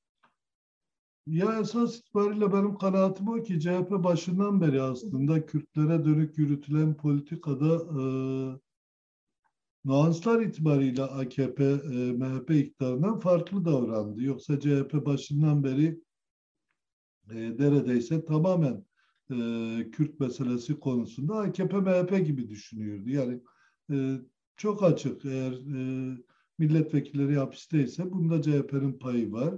Ya 1.26 1.60
esas 1.60 1.98
itibariyle 1.98 2.52
benim 2.52 2.78
kanaatim 2.78 3.28
o 3.28 3.42
ki 3.42 3.60
CHP 3.60 3.90
başından 3.90 4.60
beri 4.60 4.82
aslında 4.82 5.46
Kürtlere 5.46 6.04
dönük 6.04 6.38
yürütülen 6.38 6.96
politikada 6.96 7.74
e, 7.74 8.02
nuanslar 9.84 10.40
itibariyle 10.42 11.02
AKP, 11.02 11.64
e, 11.64 12.12
MHP 12.12 12.50
iktidarından 12.50 13.18
farklı 13.18 13.64
davrandı. 13.64 14.22
Yoksa 14.22 14.60
CHP 14.60 15.06
başından 15.06 15.64
beri 15.64 16.00
e, 17.30 17.34
neredeyse 17.34 18.24
tamamen 18.24 18.84
e, 19.30 19.36
Kürt 19.90 20.20
meselesi 20.20 20.80
konusunda 20.80 21.38
AKP, 21.38 21.76
MHP 21.76 22.26
gibi 22.26 22.48
düşünüyordu. 22.48 23.08
Yani 23.10 23.40
e, 23.92 24.20
çok 24.56 24.82
açık 24.82 25.24
eğer 25.24 25.52
e, 25.52 26.16
milletvekilleri 26.58 27.36
hapisteyse 27.36 28.12
bunda 28.12 28.42
CHP'nin 28.42 28.92
payı 28.92 29.32
var 29.32 29.54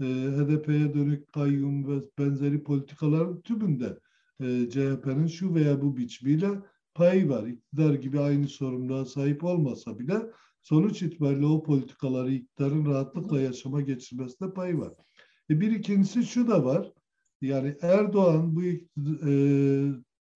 e, 0.00 0.04
HDP'ye 0.04 0.94
dönük 0.94 1.32
kayyum 1.32 1.88
ve 1.88 2.02
benzeri 2.18 2.62
politikaların 2.62 3.40
tümünde 3.40 3.98
e, 4.40 4.70
CHP'nin 4.70 5.26
şu 5.26 5.54
veya 5.54 5.82
bu 5.82 5.96
biçimiyle 5.96 6.48
payı 6.94 7.28
var. 7.28 7.46
İktidar 7.46 7.94
gibi 7.94 8.20
aynı 8.20 8.48
sorumluluğa 8.48 9.04
sahip 9.04 9.44
olmasa 9.44 9.98
bile 9.98 10.22
sonuç 10.62 11.02
itibariyle 11.02 11.46
o 11.46 11.62
politikaları 11.62 12.32
iktidarın 12.32 12.86
rahatlıkla 12.86 13.40
yaşama 13.40 13.80
geçirmesinde 13.80 14.52
payı 14.52 14.78
var. 14.78 14.92
E 15.50 15.60
bir 15.60 15.70
ikincisi 15.70 16.24
şu 16.24 16.48
da 16.48 16.64
var. 16.64 16.92
Yani 17.40 17.76
Erdoğan 17.82 18.56
bu 18.56 18.62
e, 19.26 19.32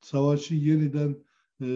savaşı 0.01 0.55
yeniden 0.55 1.17
e, 1.61 1.67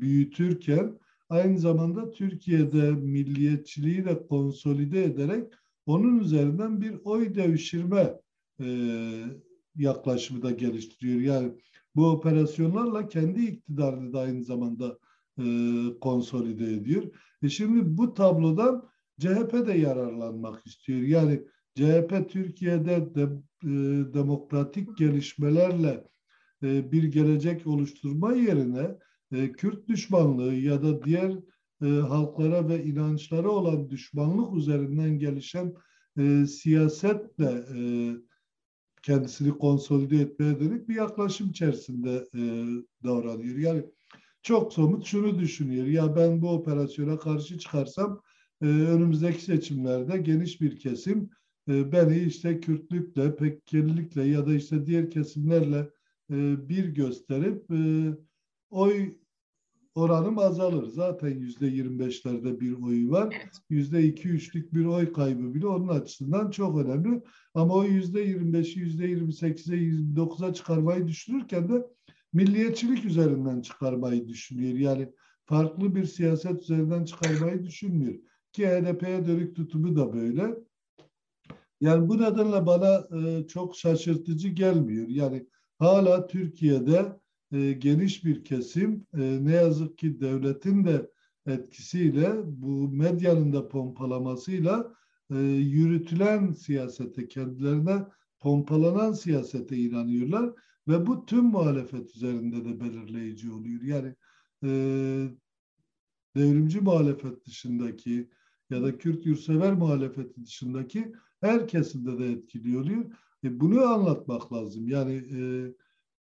büyütürken 0.00 0.98
aynı 1.28 1.58
zamanda 1.58 2.10
Türkiye'de 2.10 2.90
milliyetçiliği 2.90 4.04
de 4.04 4.26
konsolide 4.26 5.04
ederek 5.04 5.52
onun 5.90 6.20
üzerinden 6.20 6.80
bir 6.80 6.94
oy 7.04 7.34
devşirme 7.34 8.20
e, 8.60 8.66
yaklaşımı 9.76 10.42
da 10.42 10.50
geliştiriyor. 10.50 11.20
Yani 11.20 11.52
bu 11.94 12.10
operasyonlarla 12.10 13.08
kendi 13.08 13.44
iktidarını 13.44 14.12
da 14.12 14.20
aynı 14.20 14.44
zamanda 14.44 14.98
e, 15.38 15.44
konsolide 16.00 16.72
ediyor. 16.72 17.02
E 17.42 17.48
şimdi 17.48 17.98
bu 17.98 18.14
tablodan 18.14 18.88
CHP 19.20 19.66
de 19.66 19.72
yararlanmak 19.72 20.66
istiyor. 20.66 21.00
Yani 21.00 21.42
CHP 21.74 22.28
Türkiye'de 22.28 23.14
de, 23.14 23.22
e, 23.64 23.68
demokratik 24.14 24.98
gelişmelerle 24.98 26.04
e, 26.62 26.92
bir 26.92 27.04
gelecek 27.04 27.66
oluşturma 27.66 28.34
yerine 28.34 28.98
e, 29.32 29.52
Kürt 29.52 29.88
düşmanlığı 29.88 30.54
ya 30.54 30.82
da 30.82 31.04
diğer 31.04 31.32
e, 31.82 31.86
halklara 31.86 32.68
ve 32.68 32.84
inançlara 32.84 33.48
olan 33.48 33.90
düşmanlık 33.90 34.56
üzerinden 34.56 35.18
gelişen 35.18 35.74
e, 36.18 36.46
siyasetle 36.46 37.64
e, 37.76 37.80
kendisini 39.02 39.58
konsolide 39.58 40.16
etmeye 40.16 40.60
dönük 40.60 40.88
bir 40.88 40.94
yaklaşım 40.94 41.50
içerisinde 41.50 42.28
e, 42.34 42.40
davranıyor. 43.04 43.58
Yani 43.58 43.84
çok 44.42 44.72
somut 44.72 45.06
şunu 45.06 45.38
düşünüyor. 45.38 45.86
Ya 45.86 46.16
ben 46.16 46.42
bu 46.42 46.50
operasyona 46.50 47.18
karşı 47.18 47.58
çıkarsam 47.58 48.20
e, 48.62 48.66
önümüzdeki 48.66 49.42
seçimlerde 49.42 50.18
geniş 50.18 50.60
bir 50.60 50.78
kesim 50.78 51.30
e, 51.68 51.92
beni 51.92 52.18
işte 52.18 52.60
Kürtlükle, 52.60 53.36
Pekkerlilikle 53.36 54.22
ya 54.22 54.46
da 54.46 54.54
işte 54.54 54.86
diğer 54.86 55.10
kesimlerle 55.10 55.90
e, 56.30 56.68
bir 56.68 56.84
gösterip 56.84 57.70
e, 57.70 58.10
oy 58.70 59.14
oranım 59.94 60.38
azalır. 60.38 60.86
Zaten 60.86 61.28
yüzde 61.28 61.66
yirmi 61.66 61.98
beşlerde 61.98 62.60
bir 62.60 62.82
oyu 62.82 63.10
var. 63.10 63.36
Yüzde 63.70 64.04
iki 64.04 64.28
üçlük 64.28 64.74
bir 64.74 64.84
oy 64.84 65.12
kaybı 65.12 65.54
bile 65.54 65.66
onun 65.66 65.88
açısından 65.88 66.50
çok 66.50 66.78
önemli. 66.78 67.22
Ama 67.54 67.74
o 67.74 67.84
yüzde 67.84 68.20
yirmi 68.20 68.52
beşi 68.52 68.80
yüzde 68.80 69.06
yirmi 69.06 69.32
sekize, 69.32 69.76
yirmi 69.76 70.16
dokuza 70.16 70.52
çıkarmayı 70.52 71.08
düşünürken 71.08 71.68
de 71.68 71.86
milliyetçilik 72.32 73.04
üzerinden 73.04 73.60
çıkarmayı 73.60 74.28
düşünüyor. 74.28 74.78
Yani 74.78 75.12
farklı 75.46 75.94
bir 75.94 76.04
siyaset 76.04 76.62
üzerinden 76.62 77.04
çıkarmayı 77.04 77.64
düşünmüyor. 77.64 78.14
Ki 78.52 78.66
HDP'ye 78.66 79.26
dönük 79.26 79.56
tutumu 79.56 79.96
da 79.96 80.12
böyle. 80.12 80.54
Yani 81.80 82.08
bu 82.08 82.22
nedenle 82.22 82.66
bana 82.66 83.08
e, 83.18 83.46
çok 83.46 83.76
şaşırtıcı 83.76 84.48
gelmiyor. 84.48 85.08
Yani 85.08 85.46
hala 85.78 86.26
Türkiye'de 86.26 87.20
e, 87.52 87.72
geniş 87.72 88.24
bir 88.24 88.44
kesim 88.44 89.06
e, 89.14 89.44
ne 89.44 89.52
yazık 89.52 89.98
ki 89.98 90.20
devletin 90.20 90.84
de 90.84 91.10
etkisiyle 91.46 92.32
bu 92.44 92.88
medyanın 92.88 93.52
da 93.52 93.68
pompalamasıyla 93.68 94.94
e, 95.30 95.38
yürütülen 95.38 96.52
siyasete 96.52 97.28
kendilerine 97.28 98.06
pompalanan 98.40 99.12
siyasete 99.12 99.76
inanıyorlar 99.76 100.52
ve 100.88 101.06
bu 101.06 101.26
tüm 101.26 101.44
muhalefet 101.44 102.16
üzerinde 102.16 102.64
de 102.64 102.80
belirleyici 102.80 103.50
oluyor. 103.52 103.82
Yani 103.82 104.14
e, 104.64 104.70
devrimci 106.36 106.80
muhalefet 106.80 107.46
dışındaki 107.46 108.30
ya 108.70 108.82
da 108.82 108.98
Kürt 108.98 109.26
yurtsever 109.26 109.72
muhalefeti 109.72 110.44
dışındaki 110.44 111.12
her 111.40 111.68
kesimde 111.68 112.18
de 112.18 112.32
etkili 112.32 112.78
oluyor. 112.78 113.04
E, 113.44 113.60
bunu 113.60 113.82
anlatmak 113.82 114.52
lazım. 114.52 114.88
Yani 114.88 115.14
e, 115.14 115.40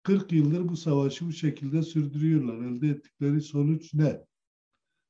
40 0.05 0.33
yıldır 0.33 0.69
bu 0.69 0.77
savaşı 0.77 1.27
bu 1.27 1.33
şekilde 1.33 1.83
sürdürüyorlar. 1.83 2.67
Elde 2.67 2.89
ettikleri 2.89 3.41
sonuç 3.41 3.95
ne? 3.95 4.25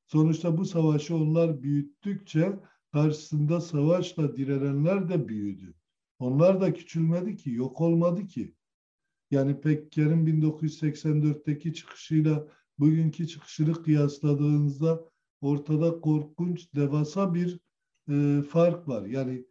Sonuçta 0.07 0.57
bu 0.57 0.65
savaşı 0.65 1.15
onlar 1.15 1.63
büyüttükçe 1.63 2.59
karşısında 2.91 3.61
savaşla 3.61 4.37
direnenler 4.37 5.09
de 5.09 5.27
büyüdü. 5.27 5.73
Onlar 6.19 6.61
da 6.61 6.73
küçülmedi 6.73 7.35
ki, 7.35 7.51
yok 7.51 7.81
olmadı 7.81 8.27
ki. 8.27 8.55
Yani 9.31 9.61
Pekker'in 9.61 10.25
1984'teki 10.25 11.73
çıkışıyla 11.73 12.47
bugünkü 12.79 13.27
çıkışını 13.27 13.83
kıyasladığınızda 13.83 15.09
ortada 15.41 15.99
korkunç, 16.01 16.73
devasa 16.75 17.33
bir 17.33 17.59
e, 18.09 18.41
fark 18.41 18.87
var. 18.87 19.05
Yani 19.05 19.45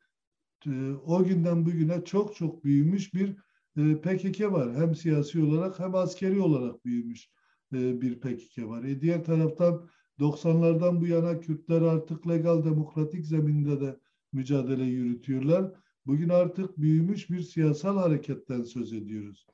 e, 0.66 0.90
o 1.06 1.24
günden 1.24 1.66
bugüne 1.66 2.04
çok 2.04 2.36
çok 2.36 2.64
büyümüş 2.64 3.14
bir 3.14 3.36
PKK 3.74 4.52
var. 4.52 4.74
Hem 4.74 4.94
siyasi 4.94 5.42
olarak 5.42 5.78
hem 5.78 5.94
askeri 5.94 6.40
olarak 6.40 6.84
büyümüş 6.84 7.30
e, 7.74 8.00
bir 8.00 8.20
PKK 8.20 8.58
var. 8.58 8.84
E, 8.84 9.00
diğer 9.00 9.24
taraftan 9.24 9.88
90'lardan 10.18 11.00
bu 11.00 11.06
yana 11.06 11.40
Kürtler 11.40 11.82
artık 11.82 12.28
legal 12.28 12.64
demokratik 12.64 13.26
zeminde 13.26 13.80
de 13.80 13.98
mücadele 14.32 14.84
yürütüyorlar. 14.84 15.72
Bugün 16.06 16.28
artık 16.28 16.78
büyümüş 16.78 17.30
bir 17.30 17.40
siyasal 17.40 17.96
hareketten 17.96 18.62
söz 18.62 18.92
ediyoruz. 18.92 19.46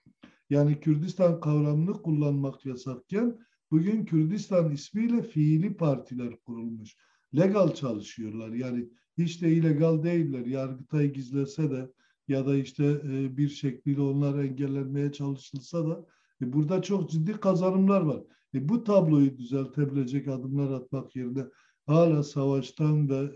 Yani 0.51 0.81
Kürdistan 0.81 1.41
kavramını 1.41 1.93
kullanmak 1.93 2.67
yasakken 2.67 3.39
bugün 3.71 4.05
Kürdistan 4.05 4.73
ismiyle 4.73 5.23
fiili 5.23 5.75
partiler 5.75 6.37
kurulmuş. 6.41 6.97
Legal 7.37 7.75
çalışıyorlar. 7.75 8.51
Yani 8.51 8.89
hiç 9.19 9.43
de 9.43 9.53
illegal 9.53 10.03
değiller. 10.03 10.47
Yargıtay 10.47 11.13
gizlese 11.13 11.71
de 11.71 11.93
ya 12.31 12.47
da 12.47 12.57
işte 12.57 12.85
e, 12.85 13.37
bir 13.37 13.49
şekliyle 13.49 14.01
onlar 14.01 14.45
engellenmeye 14.45 15.13
çalışılsa 15.13 15.89
da 15.89 16.07
e, 16.43 16.53
burada 16.53 16.83
çok 16.83 17.11
ciddi 17.11 17.33
kazanımlar 17.33 18.01
var. 18.01 18.23
E, 18.55 18.69
bu 18.69 18.85
tabloyu 18.85 19.39
düzeltebilecek 19.39 20.29
adımlar 20.29 20.71
atmak 20.71 21.17
yerine 21.17 21.45
hala 21.87 22.23
savaştan 22.23 23.11
ve 23.11 23.31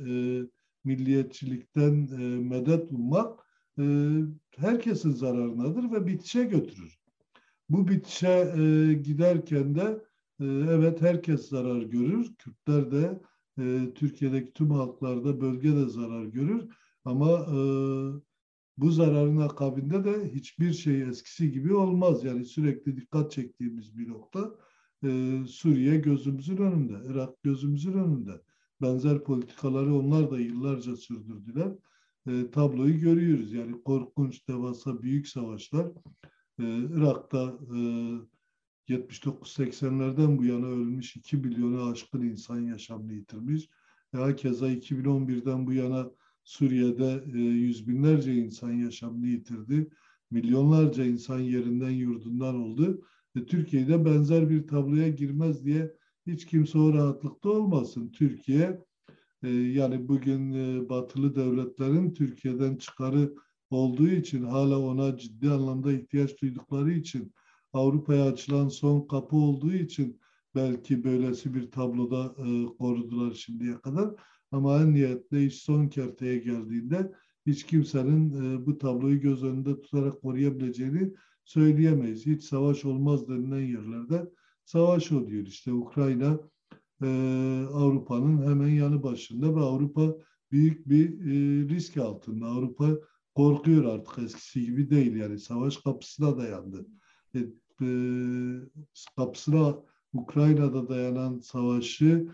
milliyetçilikten 0.85 1.95
medet 2.43 2.93
ummak 2.93 3.41
herkesin 4.57 5.11
zararınadır 5.11 5.93
ve 5.93 6.07
bitişe 6.07 6.45
götürür. 6.45 6.99
Bu 7.69 7.89
bitişe 7.89 8.53
giderken 9.05 9.75
de 9.75 10.05
evet 10.71 11.03
herkes 11.03 11.49
zarar 11.49 11.83
görür. 11.83 12.35
Kürtler 12.39 12.91
de 12.91 13.21
Türkiye'deki 13.95 14.53
tüm 14.53 14.71
halklarda 14.71 15.41
bölgede 15.41 15.89
zarar 15.89 16.25
görür. 16.25 16.69
Ama 17.05 17.31
e, 17.31 17.59
bu 18.77 18.91
zararın 18.91 19.37
akabinde 19.37 20.05
de 20.05 20.35
hiçbir 20.35 20.73
şey 20.73 21.03
eskisi 21.03 21.53
gibi 21.53 21.75
olmaz. 21.75 22.25
Yani 22.25 22.45
sürekli 22.45 22.97
dikkat 22.97 23.33
çektiğimiz 23.33 23.99
bir 23.99 24.09
nokta 24.09 24.55
e, 25.05 25.41
Suriye 25.49 25.97
gözümüzün 25.97 26.57
önünde, 26.57 26.95
Irak 27.11 27.43
gözümüzün 27.43 27.93
önünde. 27.93 28.43
Benzer 28.83 29.25
politikaları 29.25 29.95
onlar 29.95 30.31
da 30.31 30.41
yıllarca 30.41 30.97
sürdürdüler. 30.97 31.73
E, 32.29 32.51
tabloyu 32.51 33.01
görüyoruz. 33.01 33.53
Yani 33.53 33.83
korkunç, 33.83 34.49
devasa, 34.49 35.03
büyük 35.03 35.29
savaşlar. 35.29 35.87
E, 36.59 36.65
Irak'ta 36.97 37.59
e, 37.77 37.79
79-80'lerden 38.89 40.39
bu 40.39 40.45
yana 40.45 40.67
ölmüş 40.67 41.17
2 41.17 41.37
milyonu 41.37 41.91
aşkın 41.91 42.23
insan 42.23 42.61
yaşamını 42.61 43.13
yitirmiş. 43.13 43.69
E, 44.15 44.37
keza 44.37 44.73
2011'den 44.73 45.67
bu 45.67 45.73
yana 45.73 46.11
Suriye'de 46.45 47.25
e, 47.35 47.39
yüz 47.39 47.89
binlerce 47.89 48.35
insan 48.35 48.73
yaşamını 48.73 49.27
yitirdi. 49.27 49.91
Milyonlarca 50.31 51.05
insan 51.05 51.39
yerinden 51.39 51.91
yurdundan 51.91 52.55
oldu. 52.55 53.05
E, 53.37 53.45
Türkiye'de 53.47 54.05
benzer 54.05 54.51
bir 54.51 54.67
tabloya 54.67 55.09
girmez 55.09 55.65
diye 55.65 55.95
hiç 56.27 56.47
kimse 56.47 56.79
o 56.79 56.93
rahatlıkta 56.93 57.49
olmasın. 57.49 58.13
Türkiye 58.13 58.81
e, 59.43 59.49
yani 59.51 60.09
bugün 60.09 60.53
e, 60.53 60.89
batılı 60.89 61.35
devletlerin 61.35 62.15
Türkiye'den 62.15 62.77
çıkarı 62.77 63.35
olduğu 63.71 64.09
için 64.09 64.45
hala 64.45 64.79
ona 64.79 65.17
ciddi 65.17 65.51
anlamda 65.51 65.93
ihtiyaç 65.93 66.43
duydukları 66.43 66.93
için 66.93 67.33
Avrupa'ya 67.73 68.25
açılan 68.25 68.69
son 68.69 69.07
kapı 69.07 69.37
olduğu 69.37 69.73
için 69.73 70.21
belki 70.55 71.05
böylesi 71.05 71.55
bir 71.55 71.71
tabloda 71.71 72.35
e, 72.39 72.77
korudular 72.79 73.33
şimdiye 73.33 73.81
kadar. 73.81 74.11
Ama 74.55 74.81
en 74.81 74.95
niyetle 74.95 75.45
iş 75.45 75.63
son 75.63 75.89
kerteye 75.89 76.39
geldiğinde 76.39 77.13
hiç 77.47 77.67
kimsenin 77.67 78.31
e, 78.31 78.67
bu 78.67 78.79
tabloyu 78.79 79.21
göz 79.21 79.45
önünde 79.45 79.81
tutarak 79.81 80.23
koruyabileceğini 80.23 81.15
söyleyemeyiz. 81.45 82.27
Hiç 82.27 82.45
savaş 82.45 82.85
olmaz 82.85 83.29
denilen 83.29 83.61
yerlerde 83.61 84.31
savaş 84.65 85.13
oluyor. 85.13 85.47
İşte 85.47 85.73
Ukrayna 85.73 86.39
e, 87.03 87.07
Avrupa'nın 87.73 88.43
hemen 88.51 88.69
yanı 88.69 89.03
başında 89.03 89.57
ve 89.57 89.61
Avrupa 89.61 90.15
büyük 90.53 90.89
bir 90.89 91.09
e, 91.21 91.69
risk 91.69 91.97
altında. 91.97 92.47
Avrupa 92.47 92.91
korkuyor 93.35 93.85
artık 93.85 94.19
eskisi 94.19 94.67
gibi 94.67 94.91
değil 94.91 95.17
yani 95.17 95.39
savaş 95.39 95.77
kapısına 95.77 96.39
dayandı. 96.39 96.87
E, 97.35 97.39
e, 97.83 97.89
kapısına 99.17 99.77
Ukrayna'da 100.13 100.89
dayanan 100.89 101.39
savaşı 101.39 102.29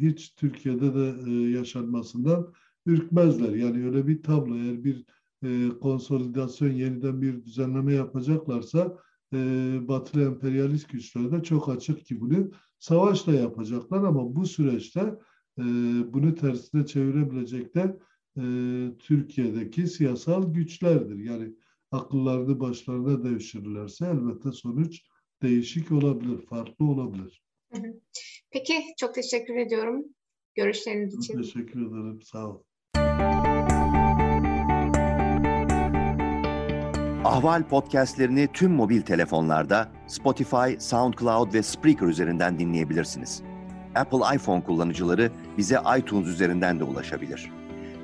hiç 0.00 0.34
Türkiye'de 0.34 0.94
de 0.94 1.14
e, 1.26 1.50
yaşanmasından 1.50 2.52
ürkmezler. 2.86 3.54
Yani 3.54 3.86
öyle 3.86 4.06
bir 4.06 4.22
tablo 4.22 4.56
eğer 4.56 4.84
bir 4.84 5.04
e, 5.42 5.68
konsolidasyon 5.80 6.70
yeniden 6.70 7.22
bir 7.22 7.44
düzenleme 7.44 7.94
yapacaklarsa 7.94 8.98
e, 9.34 9.38
batılı 9.88 10.22
emperyalist 10.22 10.88
güçler 10.88 11.32
de 11.32 11.42
çok 11.42 11.68
açık 11.68 12.06
ki 12.06 12.20
bunu 12.20 12.50
savaşla 12.78 13.32
yapacaklar 13.32 14.02
ama 14.02 14.36
bu 14.36 14.46
süreçte 14.46 15.18
bunu 16.06 16.34
tersine 16.34 16.86
çevirebilecek 16.86 17.74
de 17.74 17.98
Türkiye'deki 18.98 19.86
siyasal 19.86 20.54
güçlerdir. 20.54 21.16
Yani 21.16 21.54
akıllarını 21.90 22.60
başlarına 22.60 23.24
devşirirlerse 23.24 24.06
elbette 24.06 24.52
sonuç 24.52 25.02
değişik 25.42 25.92
olabilir, 25.92 26.46
farklı 26.46 26.84
olabilir. 26.84 27.42
Peki, 28.50 28.84
çok 28.98 29.14
teşekkür 29.14 29.56
ediyorum 29.56 30.04
görüşleriniz 30.54 31.14
için. 31.14 31.34
Çok 31.34 31.42
teşekkür 31.42 31.80
ederim, 31.80 32.22
sağ 32.22 32.48
ol. 32.48 32.62
Ahval 37.24 37.68
podcastlerini 37.68 38.48
tüm 38.52 38.72
mobil 38.72 39.02
telefonlarda 39.02 39.92
Spotify, 40.06 40.78
SoundCloud 40.78 41.54
ve 41.54 41.62
Spreaker 41.62 42.06
üzerinden 42.06 42.58
dinleyebilirsiniz. 42.58 43.42
Apple 43.94 44.36
iPhone 44.36 44.64
kullanıcıları 44.64 45.32
bize 45.58 45.78
iTunes 45.98 46.26
üzerinden 46.26 46.80
de 46.80 46.84
ulaşabilir. 46.84 47.50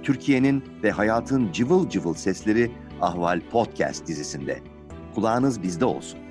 Türkiye'nin 0.02 0.64
ve 0.82 0.90
hayatın 0.90 1.52
cıvıl 1.52 1.88
cıvıl 1.88 2.14
sesleri 2.14 2.70
Ahval 3.00 3.40
Podcast 3.50 4.06
dizisinde. 4.06 4.58
Kulağınız 5.14 5.62
bizde 5.62 5.84
olsun. 5.84 6.23